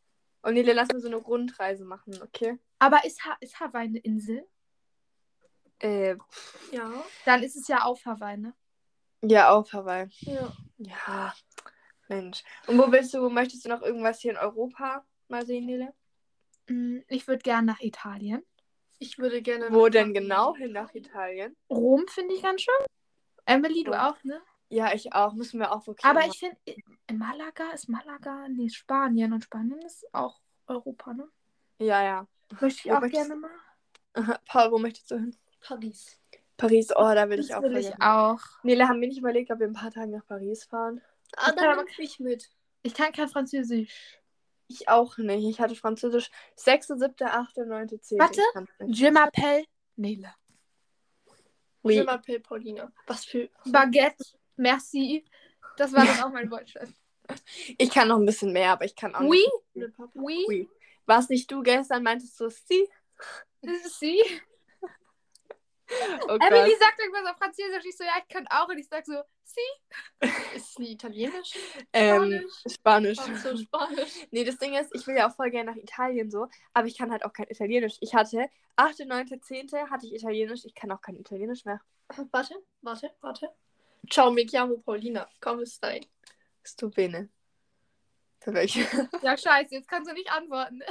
[0.42, 2.58] Und Nele, lass mir so eine Rundreise machen, okay?
[2.80, 4.44] Aber ist, ha ist Hawaii eine Insel?
[5.82, 6.16] Äh,
[6.72, 6.92] Ja.
[7.26, 8.54] Dann ist es ja auf Hawaii, ne?
[9.24, 10.08] ja, auf Hawaii.
[10.22, 10.52] Ja.
[10.78, 11.34] Ja,
[12.08, 12.44] Mensch.
[12.68, 15.94] Und wo willst du, möchtest du noch irgendwas hier in Europa mal sehen, Nele?
[16.68, 18.44] Mm, Ich würde gerne nach Italien.
[19.00, 19.72] Ich würde gerne.
[19.72, 20.28] Wo denn Paris.
[20.28, 21.56] genau hin nach Italien?
[21.70, 22.86] Rom finde ich ganz schön.
[23.46, 24.00] Emily, du Rom.
[24.00, 24.42] auch, ne?
[24.70, 25.34] Ja, ich auch.
[25.34, 26.06] Müssen wir auch wirklich.
[26.06, 26.58] Aber ich finde,
[27.08, 29.34] in Malaga ist Malaga, nee, Spanien.
[29.34, 31.28] Und Spanien ist auch Europa, ne?
[31.80, 32.28] Ja, ja.
[32.60, 33.52] Möchte ich Wo auch möchtest- gerne mal.
[34.48, 35.36] Paul, wo möchtest du hin?
[35.62, 36.20] Paris.
[36.58, 37.62] Paris, oh, da will Das ich auch.
[37.64, 38.40] will ich auch.
[38.64, 41.02] Nele, haben wir nicht überlegt, ob wir ein paar Tage nach Paris fahren?
[41.36, 42.50] Ah, Ich kann dann aber- nehme ich mit.
[42.84, 44.20] Ich kann kein Französisch.
[44.68, 45.44] Ich auch nicht.
[45.48, 48.20] Ich hatte Französisch 6., 7., 8., 9., 10.
[48.20, 48.42] Warte.
[48.88, 49.66] Je m'appelle
[49.98, 50.34] Nele.
[51.84, 51.96] Oui.
[51.96, 52.92] Je m'appelle Paulina.
[53.08, 53.50] Was für.
[53.66, 54.24] Baguette,
[54.56, 55.26] merci.
[55.78, 56.90] Das war dann auch mein Wortschatz.
[57.78, 59.38] Ich kann noch ein bisschen mehr, aber ich kann auch Oui,
[59.74, 59.86] nicht.
[59.86, 60.12] Le Papa.
[60.14, 60.70] oui, Oui.
[61.06, 62.88] Was nicht du gestern meintest du sie?
[63.62, 64.22] das ist sie.
[66.28, 67.86] Oh Emily sagt irgendwas auf Französisch.
[67.86, 68.68] Ich so, ja, ich kann auch.
[68.70, 70.28] Und ich sag so, sie.
[70.56, 71.54] Ist sie italienisch?
[71.94, 73.18] Ähm, Spanisch.
[73.18, 74.28] So Spanisch.
[74.32, 76.98] Nee, das Ding ist, ich will ja auch voll gerne nach Italien so, aber ich
[76.98, 77.98] kann halt auch kein Italienisch.
[78.02, 79.70] Ich hatte 8., 9., 10.
[79.90, 81.82] hatte ich Italienisch, ich kann auch kein Italienisch mehr.
[82.32, 83.50] Warte, warte, warte.
[84.10, 85.30] Ciao, mi chiamo Paulina.
[85.40, 86.02] Come stai?
[86.64, 87.30] Sto bene.
[88.40, 88.82] Für welche?
[89.22, 90.82] Ja, scheiße, jetzt kannst du nicht antworten.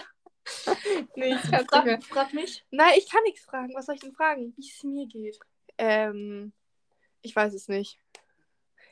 [1.16, 1.64] nee, ich nicht mehr.
[1.66, 3.74] Frag, frag mich, Nein, ich kann nichts fragen.
[3.74, 4.54] Was soll ich denn fragen?
[4.56, 5.38] wie es mir geht.
[5.78, 6.52] Ähm,
[7.22, 7.98] ich weiß es nicht.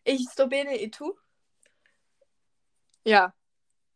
[0.04, 1.14] Ich sto bene e tu?
[3.04, 3.34] Ja.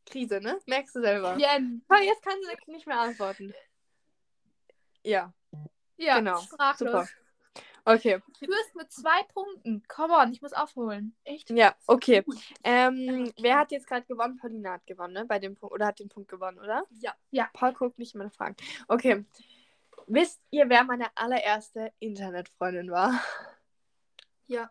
[0.07, 0.61] Krise, ne?
[0.67, 1.37] Merkst du selber.
[1.39, 1.85] Jen.
[1.89, 3.55] Ah, jetzt kann sie nicht mehr antworten.
[5.05, 5.33] Ja,
[5.97, 6.39] Ja, genau.
[6.39, 6.91] sprachlos.
[6.91, 7.09] Super.
[7.85, 8.21] Okay.
[8.41, 9.83] Du bist mit zwei Punkten.
[9.89, 11.17] Come on, ich muss aufholen.
[11.25, 11.51] Echt?
[11.51, 12.25] Ja, okay.
[12.63, 14.37] Ähm, wer hat jetzt gerade gewonnen?
[14.37, 15.25] Paulina hat gewonnen, ne?
[15.25, 15.75] Bei dem Punkt.
[15.75, 16.85] Oder hat den Punkt gewonnen, oder?
[17.31, 17.51] Ja.
[17.53, 18.57] Paul guckt nicht meine Fragen.
[18.87, 19.25] Okay.
[20.07, 23.21] Wisst ihr, wer meine allererste Internetfreundin war?
[24.47, 24.71] Ja.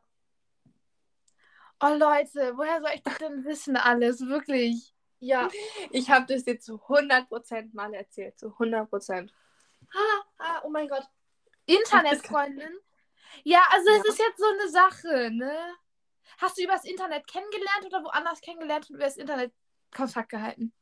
[1.81, 4.21] Oh Leute, woher soll ich das denn wissen alles?
[4.21, 4.93] Wirklich.
[5.19, 5.49] Ja.
[5.89, 8.37] Ich habe das jetzt zu 100% mal erzählt.
[8.39, 9.31] Zu 100%.
[9.93, 9.97] Ah,
[10.37, 11.03] ah, oh mein Gott.
[11.65, 12.77] Internetfreundin?
[13.43, 14.11] Ja, also es Ja.
[14.11, 15.75] ist jetzt so eine Sache, ne?
[16.37, 19.53] Hast du übers Internet kennengelernt oder woanders kennengelernt und über das Internet
[19.95, 20.73] Kontakt gehalten?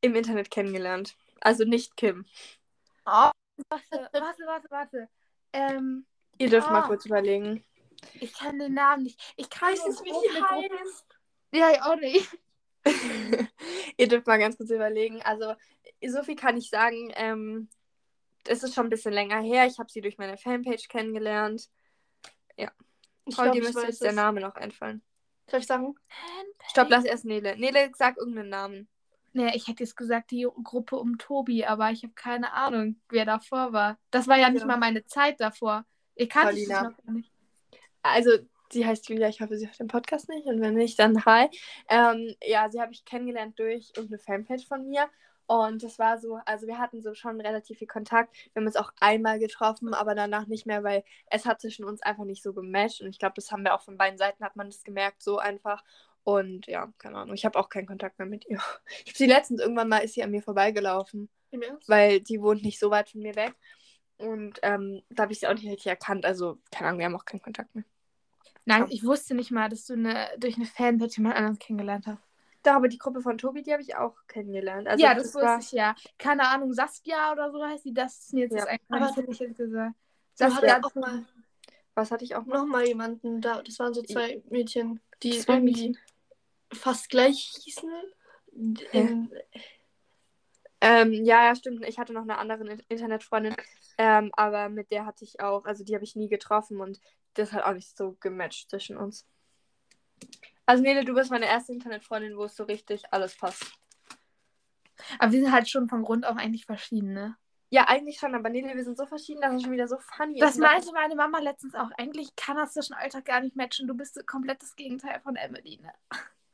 [0.00, 1.16] Im Internet kennengelernt.
[1.40, 2.24] Also nicht Kim.
[3.06, 3.30] Oh,
[3.68, 5.08] warte, warte, warte, warte.
[5.52, 6.06] Ähm,
[6.38, 6.72] Ihr dürft Ah.
[6.72, 7.64] mal kurz überlegen.
[8.14, 9.20] ich kann den Namen nicht.
[9.36, 11.04] Ich kann Weißt nur du, wie die heißt?
[11.52, 12.28] Ja, ich auch nicht.
[13.98, 15.20] Ihr dürft mal ganz kurz überlegen.
[15.22, 15.54] Also,
[16.06, 17.12] so viel kann ich sagen.
[17.16, 17.68] Ähm,
[18.46, 19.66] es ist schon ein bisschen länger her.
[19.66, 21.68] Ich habe sie durch meine Fanpage kennengelernt.
[23.26, 24.12] Ich Paul, glaube, dir ich müsste jetzt der.
[24.12, 25.02] Name noch einfallen.
[25.48, 25.94] Soll ich sagen?
[26.68, 27.56] Stopp, lass erst Nele.
[27.56, 28.88] Nele, sag irgendeinen Namen.
[29.32, 33.24] Nee, ich hätte jetzt gesagt, die Gruppe um Tobi, aber ich habe keine Ahnung, wer
[33.24, 33.98] davor war.
[34.10, 34.66] Das war ja nicht Ja.
[34.66, 35.84] mal meine Zeit davor.
[36.16, 37.30] Ich kannte es noch gar nicht.
[38.02, 38.30] Also,
[38.72, 39.28] sie heißt Julia.
[39.28, 40.46] Ich hoffe, sie hört den Podcast nicht.
[40.46, 41.48] Und wenn nicht, dann hi.
[41.88, 45.08] Ähm, ja, sie habe ich kennengelernt durch irgendeine Fanpage von mir.
[45.50, 48.36] Und das war so, also wir hatten so schon relativ viel Kontakt.
[48.52, 52.00] Wir haben uns auch einmal getroffen, aber danach nicht mehr, weil es hat zwischen uns
[52.02, 53.00] einfach nicht so gematcht.
[53.00, 55.38] Und ich glaube, das haben wir auch von beiden Seiten, hat man das gemerkt, so
[55.38, 55.82] einfach.
[56.22, 57.34] Und ja, keine Ahnung.
[57.34, 58.58] Ich habe auch keinen Kontakt mehr mit ihr.
[59.04, 61.88] Ich habe sie letztens irgendwann mal, ist sie an mir vorbeigelaufen, Im Ernst?
[61.88, 63.54] weil die wohnt nicht so weit von mir weg.
[64.18, 66.24] Und ähm, da habe ich sie auch nicht richtig erkannt.
[66.24, 67.84] Also, keine Ahnung, wir haben auch keinen Kontakt mehr.
[68.66, 68.88] Nein, Ja.
[68.88, 72.29] ich wusste nicht mal, dass du eine, durch eine Fanpage jemand anderes kennengelernt hast.
[72.62, 74.86] Da, aber die Gruppe von Tobi, die habe ich auch kennengelernt.
[74.86, 75.94] Also ja, das, war, wusste ich ja.
[76.18, 77.94] Keine Ahnung, Saskia oder so heißt die.
[77.94, 78.58] Das ist mir jetzt Ja.
[78.58, 79.02] das eingefallen.
[79.02, 79.94] Aber- Das hätte ich jetzt gesagt.
[80.34, 81.26] Saskia hattest auch mal
[81.94, 83.62] Was hatte ich auch mal jemanden da.
[83.62, 85.98] Das waren so zwei Mädchen, die Zwei irgendwie
[86.72, 87.90] fast gleich hießen.
[90.82, 91.84] Ähm, ja, ja, stimmt.
[91.86, 93.54] Ich hatte noch eine andere In- Internetfreundin,
[93.98, 97.00] ähm, aber mit der hatte ich auch, also die habe ich nie getroffen und
[97.34, 99.26] das hat auch nicht so gematcht zwischen uns.
[100.70, 103.72] Also Nele, du bist meine erste Internetfreundin, wo es so richtig alles passt.
[105.18, 107.36] Aber wir sind halt schon von Grund auf eigentlich verschieden, ne?
[107.70, 110.38] Ja, eigentlich schon, aber Nele, wir sind so verschieden, dass es schon wieder so funny
[110.38, 110.56] Das ist.
[110.58, 111.90] Und meinte meine Mama letztens auch.
[111.98, 113.88] Eigentlich kann das zwischen Alltag gar nicht matchen.
[113.88, 115.92] Du bist so komplett das Gegenteil von Emily, ne?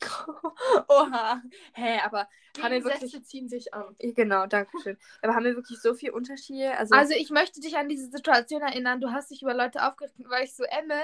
[0.88, 1.42] Oha.
[1.74, 2.26] Hä, aber
[2.62, 3.22] haben wir wirklich.
[3.26, 3.96] ziehen sich an.
[3.98, 4.96] Genau, danke schön.
[5.20, 6.74] Aber haben wir wirklich so viel Unterschiede?
[6.78, 8.98] Also, Also ich möchte dich an diese Situation erinnern.
[8.98, 11.02] Du hast dich über Leute aufgeregt, weil ich so, Emme,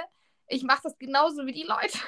[0.48, 1.98] ich mache das genauso wie die Leute.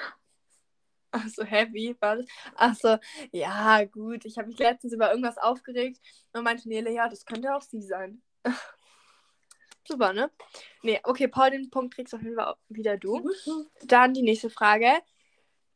[1.17, 2.27] Ach so, heavy war das?
[2.57, 2.99] Ach so,
[3.31, 4.25] ja, gut.
[4.25, 6.01] Ich habe mich letztens über irgendwas aufgeregt
[6.33, 8.21] und meinte Nele, ja, das könnte auch sie sein.
[9.87, 10.31] Super, ne?
[10.83, 13.31] Nee, okay, Paul, den Punkt kriegst auf jeden Fall wieder du.
[13.85, 14.91] Dann die nächste Frage.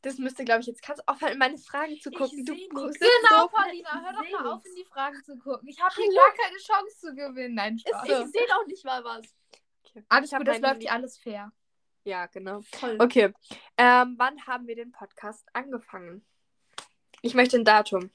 [0.03, 2.45] Das müsste, glaube ich, jetzt kannst du aufhören, in meine Fragen zu gucken.
[2.45, 3.01] Du guckst.
[3.01, 5.69] Genau, so Paulina, hör doch mal auf, in die Fragen zu gucken.
[5.69, 7.55] Ich habe hier gar keine Chance zu gewinnen.
[7.55, 8.05] Nein, Spaß.
[8.05, 9.25] Ich sehe doch nicht mal was.
[9.85, 10.05] Okay.
[10.09, 11.53] Alles gut, das läuft ja alles fair.
[12.09, 12.63] Ja, genau.
[12.73, 12.97] Toll.
[12.99, 13.35] Okay.
[13.77, 16.25] Ähm, wann haben wir den Podcast angefangen?
[17.21, 18.11] Ich möchte ein Datum.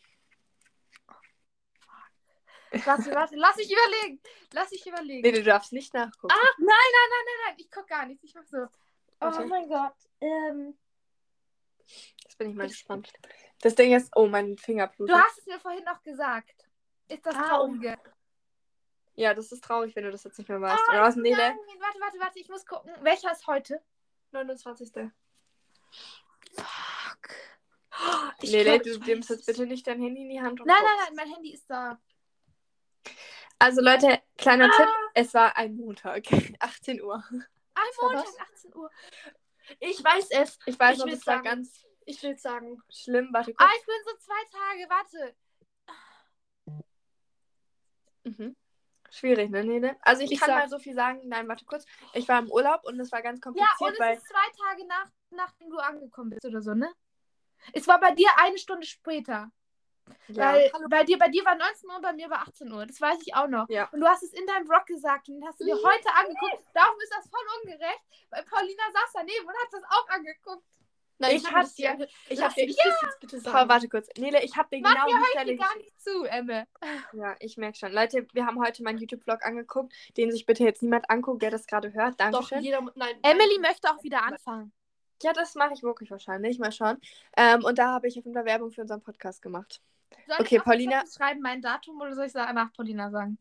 [2.85, 4.19] Warte, warte, lass ich überlegen.
[4.51, 5.21] Lass ich überlegen.
[5.21, 6.33] Nee, du darfst nicht nachgucken.
[6.33, 8.23] Ah, nein, nein, nein, nein, nein, ich guck gar nichts.
[8.23, 8.65] Ich mach so.
[9.19, 9.43] Warte.
[9.43, 9.93] Oh mein Gott.
[10.21, 10.75] Ähm,
[12.25, 13.13] Das bin ich mal gespannt.
[13.61, 15.15] Das Ding ist, oh, mein Finger blutet.
[15.15, 16.65] du hast es mir vorhin noch gesagt.
[17.09, 17.95] Ist das Ah, Traurige?
[19.15, 20.83] Ja, das ist traurig, wenn du das jetzt nicht mehr weißt.
[20.87, 21.37] Ah, Oder was, Nele?
[21.37, 22.91] Nein, warte, warte, warte, ich muss gucken.
[23.01, 23.81] Welcher ist heute?
[24.31, 24.91] 29.
[24.91, 25.05] Fuck.
[28.41, 29.45] Ich Nele, glaub, du nimmst jetzt es.
[29.45, 31.07] bitte nicht dein Handy in die Hand und Nein, nein, guckst.
[31.09, 32.01] nein, mein Handy ist da.
[33.59, 34.75] Also Leute, kleiner Ah.
[34.77, 36.23] Tipp, es war ein Montag,
[36.59, 37.23] 18 Uhr.
[37.29, 37.43] Ein
[38.01, 38.39] Montag, was?
[38.39, 38.89] 18 Uhr.
[39.79, 40.57] Ich weiß es.
[40.65, 42.81] Ich weiß Ich das war ganz Ich will sagen.
[42.89, 43.29] schlimm.
[43.31, 43.79] Warte Ah, kurz.
[43.79, 45.35] ich bin so zwei Tage, warte.
[48.23, 48.55] Mhm.
[49.13, 49.95] Schwierig, ne, Nele?
[50.01, 51.21] Also ich, Ich kann sag- mal so viel sagen.
[51.25, 51.85] Nein, warte kurz.
[52.13, 54.17] Ich war im Urlaub und es war ganz Ja, kompliziert, und es weil...
[54.17, 56.91] ist zwei Tage nach, nachdem du angekommen bist oder so, ne?
[57.73, 59.51] Es war bei dir eine Stunde später.
[60.27, 60.53] Ja.
[60.53, 62.85] Weil bei dir, bei dir war 19 Uhr, bei mir war 18 Uhr.
[62.87, 63.69] Das weiß ich auch noch.
[63.69, 63.87] Ja.
[63.91, 66.65] Und du hast es in deinem Vlog gesagt und hast du dir heute angeguckt.
[66.73, 70.65] Darum ist das voll ungerecht, weil Paulina saß daneben und hat das auch angeguckt.
[71.27, 72.07] Nein, Ich hab hab es dir.
[72.29, 72.63] Ich hab hab dir-.
[72.69, 73.69] Ich jetzt bitte sagen.
[73.69, 74.07] warte kurz.
[74.17, 76.67] Nele, ich habe dir genau die Stelle dir gar nicht zu, Emme.
[77.13, 77.91] Ja, ich merke schon.
[77.91, 81.65] Leute, wir haben heute meinen YouTube-Vlog angeguckt, den sich bitte jetzt niemand anguckt, der das
[81.67, 82.19] gerade hört.
[82.19, 82.61] Doch, Dankeschön.
[82.61, 82.81] jeder.
[82.95, 83.15] Nein.
[83.23, 84.71] Emily möchte auch wieder anfangen.
[85.21, 86.59] Ja, das mache ich wirklich wahrscheinlich.
[86.59, 86.99] Mal schauen.
[87.37, 89.81] Ähm, und da habe ich auf jeden Fall Werbung für unseren Podcast gemacht.
[90.27, 93.37] Soll Okay, ich Paulina- schreiben mein Datum oder soll ich sagen, nach Paulina sagen?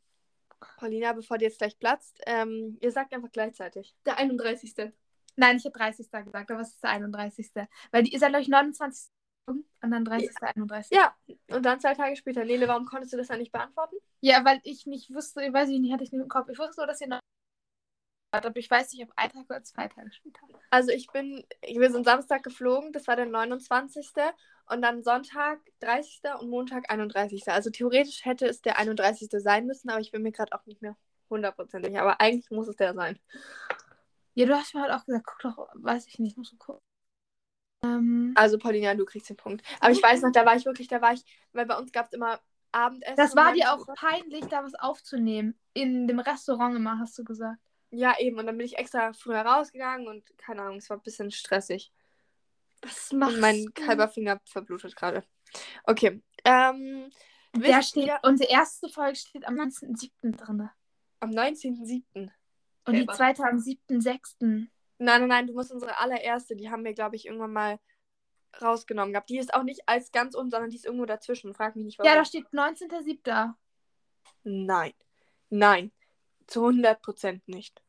[0.77, 3.95] Paulina, bevor die jetzt gleich platzt, ähm, ihr sagt einfach gleichzeitig.
[4.07, 4.93] Der 31.
[5.37, 6.11] Nein, ich habe 30.
[6.11, 7.51] gesagt, aber es ist der 31.
[7.91, 9.11] Weil die ist ja, glaube ich, 29.
[9.47, 10.31] und dann 30.
[10.41, 10.97] 31.
[10.97, 11.15] Ja,
[11.49, 12.45] und dann zwei Tage später.
[12.45, 13.97] Nele, warum konntest du das dann nicht beantworten?
[14.21, 16.49] Ja, weil ich nicht wusste, ich weiß ich nicht, hatte ich nicht im Kopf.
[16.49, 17.21] Ich wusste nur, dass ihr noch
[18.33, 20.41] aber ich weiß nicht, ob ein Tag oder zwei Tage später.
[20.71, 24.11] Also ich bin, wir sind Samstag geflogen, das war der 29.
[24.71, 26.23] Und dann Sonntag 30.
[26.41, 27.47] und Montag 31.
[27.49, 29.29] Also theoretisch hätte es der 31.
[29.31, 30.97] sein müssen, aber ich bin mir gerade auch nicht mehr
[31.29, 31.99] hundertprozentig.
[31.99, 33.19] Aber eigentlich muss es der sein.
[34.35, 36.81] Ja, du hast mir halt auch gesagt, guck doch, weiß ich nicht, muss gucken.
[37.85, 39.63] Ähm, Also Paulina, du kriegst den Punkt.
[39.81, 42.07] Aber ich weiß noch, da war ich wirklich, da war ich, weil bei uns gab
[42.07, 42.41] es immer
[42.73, 43.17] Abendessen.
[43.17, 45.59] das war dir auch peinlich, da was aufzunehmen.
[45.75, 47.59] In dem Restaurant immer, hast du gesagt.
[47.91, 48.39] Ja, eben.
[48.39, 51.93] Und dann bin ich extra früher rausgegangen und keine Ahnung, es war ein bisschen stressig.
[52.81, 53.87] Was machst Und mein du?
[53.87, 55.23] halber Finger verblutet gerade.
[55.85, 56.23] Okay.
[56.45, 57.11] Ähm,
[57.55, 60.37] Der steht, ihr, unsere erste Folge steht am 19.07.
[60.37, 60.71] drin.
[61.21, 62.31] am 19.07.
[62.85, 64.37] Und die zweite am 7.06.
[64.41, 67.79] Nein, nein, nein, du musst unsere allererste, die haben wir, glaube ich, irgendwann mal
[68.61, 69.31] rausgenommen gehabt.
[69.31, 71.55] Die ist auch nicht als ganz unten, sondern die ist irgendwo dazwischen.
[71.55, 72.11] Frag mich nicht, warum.
[72.11, 73.55] Ja, da steht 19.07.
[74.45, 74.93] Nein.
[75.49, 75.93] Nein.
[76.47, 77.83] Zu 100% nicht.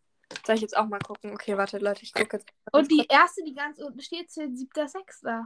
[0.45, 1.33] Soll ich jetzt auch mal gucken?
[1.33, 2.47] Okay, warte, Leute, ich gucke jetzt.
[2.71, 5.45] Und die erste, die ganz unten steht, steht 7.06.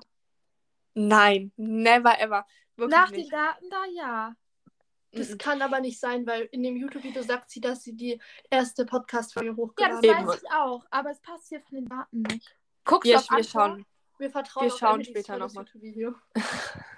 [0.94, 2.46] Nein, never ever.
[2.76, 3.34] Wirklich Nach den nicht.
[3.34, 4.36] Daten da, ja.
[5.12, 5.38] Das Mhm.
[5.38, 9.50] kann aber nicht sein, weil in dem YouTube-Video sagt sie, dass sie die erste Podcast-Folge
[9.50, 10.18] Ja, das hochgeladen Eben.
[10.18, 10.28] hat.
[10.28, 10.86] weiß ich auch.
[10.92, 12.56] Aber es passt hier von den Daten nicht.
[12.84, 13.86] Guckst du auf wir schauen.
[14.18, 15.66] Wir vertrauen Wir auf schauen später tolles noch mal.
[15.66, 16.16] YouTube-Video.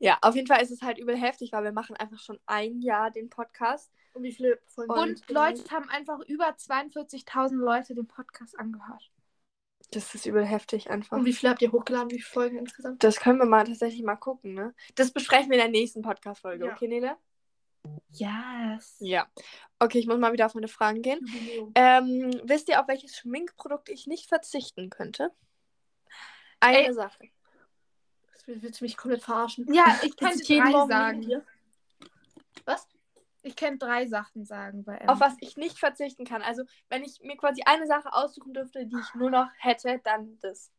[0.00, 2.80] Ja, auf jeden Fall ist es halt übel heftig, weil wir machen einfach schon ein
[2.80, 3.92] Jahr den Podcast.
[4.14, 4.90] Und wie viele Folgen?
[4.92, 5.58] Und Und insgesamt?
[5.58, 9.10] Leute haben einfach über 42.000 Leute den Podcast angehört.
[9.94, 11.16] Das ist übel heftig einfach.
[11.16, 12.10] Und wie viele habt ihr hochgeladen?
[12.10, 13.02] Wie viele Folgen insgesamt?
[13.04, 14.74] Das können wir mal tatsächlich mal gucken, ne?
[14.94, 16.72] Das besprechen wir in der nächsten Podcast-Folge, Ja.
[16.72, 17.16] okay, Nele?
[18.12, 18.96] Yes.
[19.00, 19.26] Ja.
[19.78, 21.20] Okay, ich muss mal wieder auf meine Fragen gehen.
[21.74, 25.32] Ähm, wisst ihr, auf welches Schminkprodukt ich nicht verzichten könnte?
[26.60, 26.94] Eine Ey.
[26.94, 27.28] Sache.
[28.32, 29.70] Das will- willst du mich komplett verarschen?
[29.72, 30.14] Ja, ich
[30.48, 31.20] jeden drei Morgen sagen.
[31.20, 31.44] dir.
[32.64, 32.88] Was?
[33.46, 36.40] Ich kann drei Sachen sagen bei Auf was ich nicht verzichten kann.
[36.40, 40.38] Also, wenn ich mir quasi eine Sache aussuchen dürfte, die ich nur noch hätte, dann
[40.40, 40.72] das.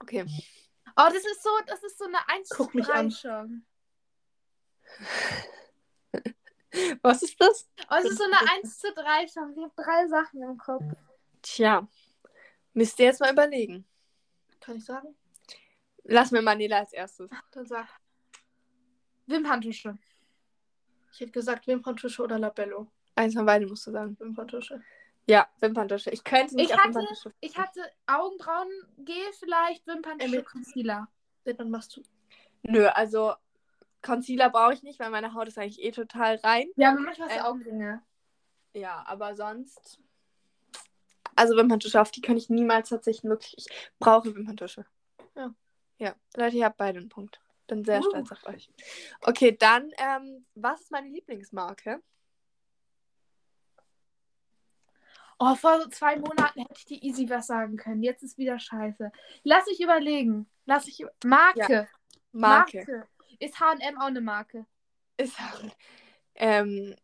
[0.00, 0.26] Okay.
[0.94, 3.10] Oh, das ist so, das ist so eine 1 Guck zu mich 3 an.
[3.10, 3.64] schon.
[7.00, 7.70] Was ist das?
[7.90, 9.56] Oh, es ist so eine 1 zu 3 schon.
[9.56, 10.84] Ich habe drei Sachen im Kopf.
[11.40, 11.88] Tja.
[12.74, 13.88] Müsst ihr jetzt mal überlegen.
[14.60, 15.16] Kann ich sagen?
[16.04, 17.30] Lass mir Manila als erstes.
[17.52, 17.88] Dann sag.
[19.24, 19.96] Wimperntusche.
[21.16, 22.88] Ich hätte gesagt Wimperntusche oder Labello.
[23.14, 24.14] Eins von beiden musst du sagen.
[24.20, 24.82] Wimperntusche.
[25.26, 26.10] Ja, Wimperntusche.
[26.10, 27.32] Ich könnte nicht Ich auf hatte- Wimperntusche.
[27.40, 30.42] Ich hatte Augenbrauengel vielleicht, Wimperntusche, Emil.
[30.44, 31.08] Concealer.
[31.44, 32.02] Dann machst du.
[32.64, 33.32] Nö, also
[34.02, 36.68] Concealer brauche ich nicht, weil meine Haut ist eigentlich eh total rein.
[36.76, 38.02] Ja, aber manchmal hast Ähm, du Augenringe.
[38.74, 39.98] Ja, aber sonst.
[41.34, 43.30] Also Wimperntusche, auf die kann ich niemals verzichten.
[43.30, 44.84] Wirklich, ich brauche Wimperntusche.
[45.34, 45.54] Ja.
[45.98, 47.40] Ja, Leute, ihr habt beide einen Punkt.
[47.66, 48.08] Bin sehr Uh.
[48.10, 48.70] stolz auf euch.
[49.22, 52.02] Okay, dann, ähm, was ist meine Lieblingsmarke?
[55.38, 58.02] Oh, vor so zwei Monaten hätte ich dir easy was sagen können.
[58.02, 59.12] Jetzt ist wieder scheiße.
[59.42, 60.48] Lass ich überlegen.
[60.64, 61.04] Lass ich.
[61.24, 61.88] Marke.
[62.32, 63.06] Marke.
[63.38, 64.66] Ist HM auch eine Marke?
[65.18, 65.36] Ist,
[66.34, 66.94] ähm,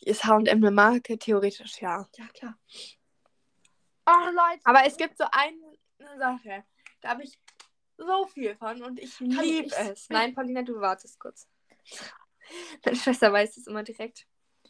[0.00, 1.18] ist H&M eine Marke?
[1.18, 2.08] Theoretisch, ja.
[2.16, 2.58] Ja, klar.
[4.06, 4.60] Oh, Leute.
[4.64, 6.64] Aber es gibt so eine Sache,
[7.00, 7.38] da habe ich
[8.06, 10.08] so viel von und ich liebe es.
[10.10, 11.48] Nein, Paulina, du wartest kurz.
[12.84, 14.26] Meine Schwester weiß es immer direkt.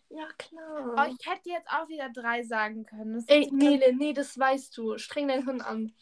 [0.09, 1.09] Ja, Oh, klar.
[1.09, 3.15] ich hätte jetzt auch wieder drei sagen können.
[3.15, 4.99] Das Ey, ist- Nele, nee, das weißt du.
[4.99, 5.95] Streng dein Hirn an.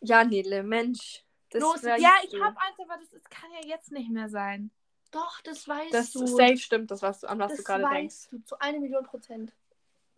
[0.00, 1.24] Ja, Nele, Mensch.
[1.50, 2.42] Das Los, Ja, ich du.
[2.42, 4.70] habe eins, aber das ist, kann ja jetzt nicht mehr sein.
[5.10, 6.26] Doch, das weißt Das du.
[6.26, 8.14] safe stimmt, das, was du, an was das du gerade denkst.
[8.14, 8.38] weißt du.
[8.44, 9.52] Zu einer Million Prozent.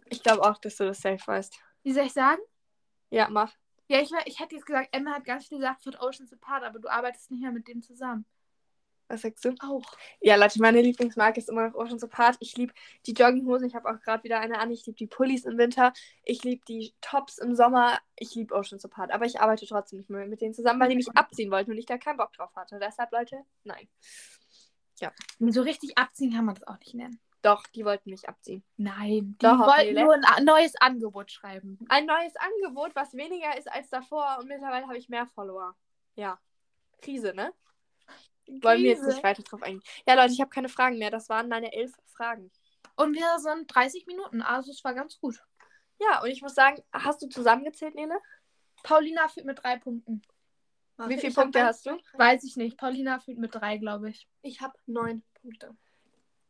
[0.08, 1.58] Ich glaube auch, dass du das safe weißt.
[1.82, 2.40] Wie soll ich sagen?
[3.10, 3.52] Ja, mach.
[3.88, 6.78] Ja, ich, ich hätte jetzt gesagt, Emma hat ganz viel gesagt von Ocean's Apart, aber
[6.78, 8.24] du arbeitest nicht mehr mit dem zusammen.
[9.08, 9.54] Was sagst du?
[9.60, 9.84] Auch.
[10.20, 12.36] Ja, Leute, meine Lieblingsmarke ist immer noch Ocean Support.
[12.40, 12.72] Ich liebe
[13.06, 13.68] die Jogginghosen.
[13.68, 14.72] Ich habe auch gerade wieder eine an.
[14.72, 15.92] Ich liebe die Pullis im Winter.
[16.24, 18.00] Ich liebe die Tops im Sommer.
[18.16, 19.12] Ich liebe Ocean Support.
[19.12, 21.78] Aber ich arbeite trotzdem nicht mehr mit denen zusammen, weil die mich abziehen wollten und
[21.78, 22.80] ich da keinen Bock drauf hatte.
[22.80, 23.88] Deshalb, Leute, nein.
[25.38, 27.20] So richtig abziehen kann man das auch nicht nennen.
[27.46, 28.64] Doch, die wollten mich abziehen.
[28.76, 31.78] Nein, die Doch, wollten nur ein neues Angebot schreiben.
[31.88, 35.76] Ein neues Angebot, was weniger ist als davor und mittlerweile habe ich mehr Follower.
[36.16, 36.40] Ja.
[37.00, 37.54] Krise, ne?
[38.48, 39.14] Wollen wir jetzt Krise.
[39.14, 39.84] nicht weiter drauf eingehen.
[40.08, 41.12] Ja, Leute, ich habe keine Fragen mehr.
[41.12, 42.50] Das waren meine elf Fragen.
[42.96, 45.40] Und wir sind 30 Minuten, also es war ganz gut.
[46.00, 48.18] Ja, und ich muss sagen, hast du zusammengezählt, Nele?
[48.82, 50.20] Paulina führt mit drei Punkten.
[50.96, 51.96] Warte, Wie viele Punkte hast du?
[52.14, 52.76] Weiß ich nicht.
[52.76, 54.26] Paulina führt mit drei, glaube ich.
[54.42, 55.76] Ich habe neun Punkte.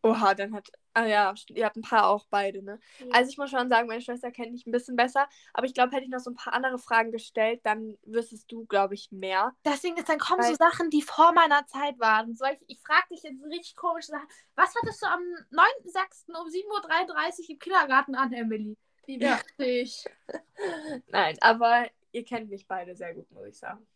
[0.07, 0.69] Oha, dann hat.
[0.99, 2.81] Ah ja, ihr habt ein paar auch beide, ne?
[3.01, 3.07] Ja.
[3.13, 5.29] Also ich muss schon sagen, meine Schwester kennt dich ein bisschen besser.
[5.53, 8.65] Aber ich glaube, hätte ich noch so ein paar andere Fragen gestellt, dann wüsstest du,
[8.65, 9.55] glaube ich, mehr.
[9.63, 12.35] Das Ding ist, dann kommen so Weil- Sachen, die vor meiner Zeit waren.
[12.35, 14.27] Soll ich, ich frage dich jetzt richtig komische Sachen.
[14.55, 16.29] Was hattest du am 9.6.
[16.29, 18.79] um 7.33 Uhr im Kindergarten an, Emily?
[19.05, 19.39] Wie Ja.
[19.59, 20.03] wichtig.
[21.09, 23.87] Nein, aber ihr kennt mich beide sehr gut, muss ich sagen.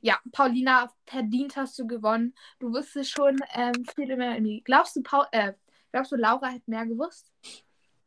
[0.00, 2.34] Ja, Paulina, verdient hast du gewonnen.
[2.58, 4.62] Du wusstest schon ähm, viel Emily.
[4.64, 5.52] Glaubst du, Paul, äh,
[5.92, 7.32] glaubst du, Laura hätte mehr gewusst?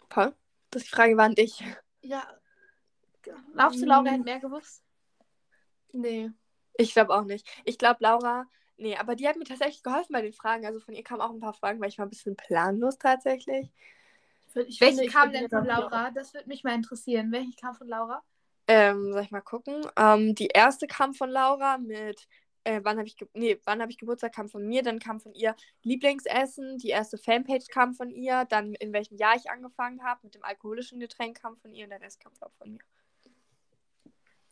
[0.10, 0.34] Paul?
[0.70, 1.64] Das ist die Frage war an dich.
[2.02, 2.24] Ja.
[3.54, 4.84] Glaubst du, Laura hätte mehr gewusst?
[5.92, 6.32] Nee.
[6.78, 7.48] Ich glaube auch nicht.
[7.66, 8.46] Ich glaube, Laura.
[8.78, 10.66] Nee, aber die hat mir tatsächlich geholfen bei den Fragen.
[10.66, 13.70] Also von ihr kamen auch ein paar Fragen, weil ich war ein bisschen planlos tatsächlich.
[14.68, 16.12] Ich Welche finde, kam denn von auch- Laura?
[16.12, 17.32] Das würde mich mal interessieren.
[17.32, 18.24] Welche kam von Laura?
[18.68, 19.86] Ähm, soll ich mal gucken?
[19.98, 22.28] Ähm, die erste kam von Laura mit,
[22.64, 25.34] äh, wann habe ich, nee, wann habe ich Geburtstag, kam von mir, dann kam von
[25.34, 30.22] ihr Lieblingsessen, die erste Fanpage kam von ihr, dann in welchem Jahr ich angefangen habe,
[30.24, 32.80] mit dem alkoholischen Getränk kam von ihr und der Rest kam auch von mir.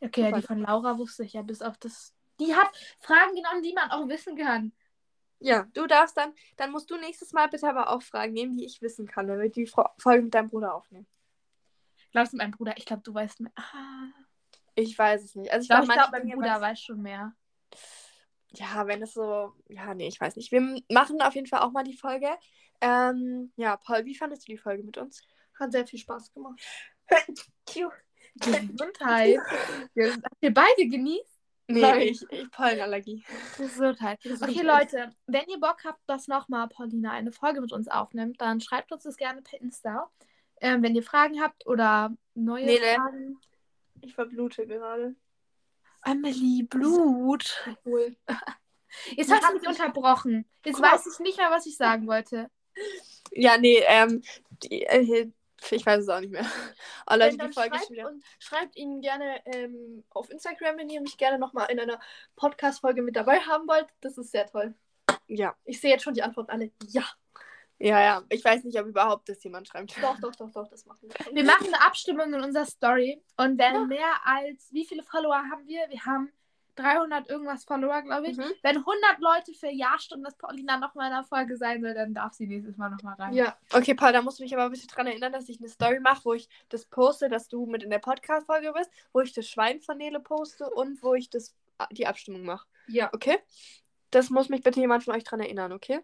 [0.02, 2.16] Okay, ja, die von Laura wusste ich ja, bis auf das.
[2.40, 2.70] Die hat
[3.00, 4.72] Fragen genommen, die man auch wissen kann.
[5.40, 8.66] Ja, du darfst dann, dann musst du nächstes Mal bitte aber auch Fragen nehmen, die
[8.66, 11.08] ich wissen kann, wenn wir die Folge mit deinem Bruder aufnehmen.
[12.12, 12.76] Glaubst du, mein Bruder?
[12.78, 13.52] Ich glaube, du weißt mehr.
[13.56, 14.10] Ah.
[14.76, 15.52] Ich weiß es nicht.
[15.52, 17.36] Also ich Ich glaube, glaub, mein Bruder weiß schon mehr.
[18.52, 19.54] Ja, wenn es so.
[19.68, 20.52] Ja, nee, ich weiß nicht.
[20.52, 22.30] Wir machen auf jeden Fall auch mal die Folge.
[22.82, 25.22] Ähm, ja, Paul, wie fandest du die Folge mit uns?
[25.60, 26.60] Hat sehr viel Spaß gemacht.
[28.36, 29.40] Gesundheit.
[30.24, 31.40] Habt ihr beide genießt?
[31.72, 32.02] Nee, Nein.
[32.02, 33.24] ich, ich Pollenallergie.
[33.58, 34.18] Gesundheit.
[34.20, 34.66] Okay, Gesundheit.
[34.66, 38.92] Leute, wenn ihr Bock habt, dass nochmal Paulina eine Folge mit uns aufnimmt, dann schreibt
[38.92, 40.10] uns das gerne per Insta.
[40.62, 42.96] Ähm, wenn ihr Fragen habt oder neue Nele.
[42.96, 43.40] Fragen.
[44.02, 45.16] Ich verblute gerade.
[46.04, 47.66] Emily, Blut.
[47.86, 48.16] Cool.
[49.16, 50.46] Jetzt hast du mich unterbrochen.
[50.66, 52.50] Jetzt Guck weiß ich nicht mehr, was ich sagen wollte.
[53.32, 54.24] Ja, nee, ähm,
[54.64, 55.32] die, äh,
[55.72, 56.46] ich weiß es auch nicht mehr.
[57.12, 58.08] Oh, Leute, die Folge ist schreibt, schon wieder.
[58.08, 62.00] und schreibt ihnen gerne ähm, auf Instagram, wenn ihr mich gerne nochmal in einer
[62.36, 63.88] Podcast-Folge mit dabei haben wollt.
[64.02, 64.76] Das ist sehr toll.
[65.28, 66.72] Ja, Ich sehe jetzt schon die Antworten alle.
[66.88, 67.04] Ja.
[67.80, 68.24] Ja, ja.
[68.30, 69.96] Ich weiß nicht, ob überhaupt das jemand schreibt.
[70.02, 71.36] Doch, doch, doch, doch, das machen wir.
[71.36, 73.22] Wir machen eine Abstimmung in unserer Story.
[73.38, 73.86] Und wenn Ja.
[73.86, 75.82] mehr als, wie viele Follower haben wir?
[75.90, 76.32] Wir haben
[76.76, 78.38] 300 irgendwas Follower, glaube ich.
[78.38, 78.52] Mhm.
[78.62, 82.14] Wenn 100 Leute für Ja stimmen, dass Paulina nochmal in der Folge sein soll, dann
[82.14, 83.34] darf sie nächstes Mal nochmal rein.
[83.34, 85.68] Ja, Okay, Paul, da musst du mich aber ein bisschen dran erinnern, dass ich eine
[85.68, 89.34] Story mache, wo ich das poste, dass du mit in der Podcast-Folge bist, wo ich
[89.34, 91.54] das Schwein von Nele poste und wo ich das,
[91.92, 92.66] die Abstimmung mache.
[92.88, 93.10] ja.
[93.14, 93.40] Okay?
[94.12, 96.00] Das muss mich bitte jemand von euch dran erinnern, okay?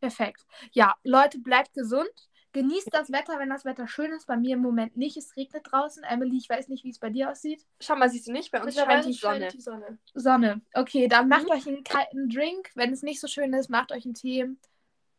[0.00, 0.46] Perfekt.
[0.72, 2.10] Ja, Leute, bleibt gesund.
[2.52, 4.26] Genießt das Wetter, wenn das Wetter schön ist.
[4.26, 5.16] Bei mir im Moment nicht.
[5.18, 6.02] Es regnet draußen.
[6.04, 7.66] Emily, ich weiß nicht, wie es bei dir aussieht.
[7.80, 8.50] Schau mal, siehst du nicht?
[8.50, 9.48] Bei uns scheint die Sonne.
[9.48, 9.98] die Sonne.
[10.14, 10.60] Sonne.
[10.72, 11.50] Okay, dann macht Mhm.
[11.50, 12.70] euch einen kalten Drink.
[12.74, 14.48] Wenn es nicht so schön ist, macht euch einen Tee.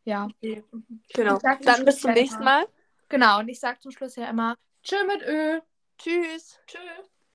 [0.06, 1.36] Ja, Genau.
[1.36, 2.66] Ich sag Dann bis zum nächsten Mal.
[3.10, 3.40] genau.
[3.40, 5.60] Und ich sage zum Schluss ja immer Tschö mit Ö.
[6.00, 6.60] Tschüss.
[6.66, 7.12] Tschüss.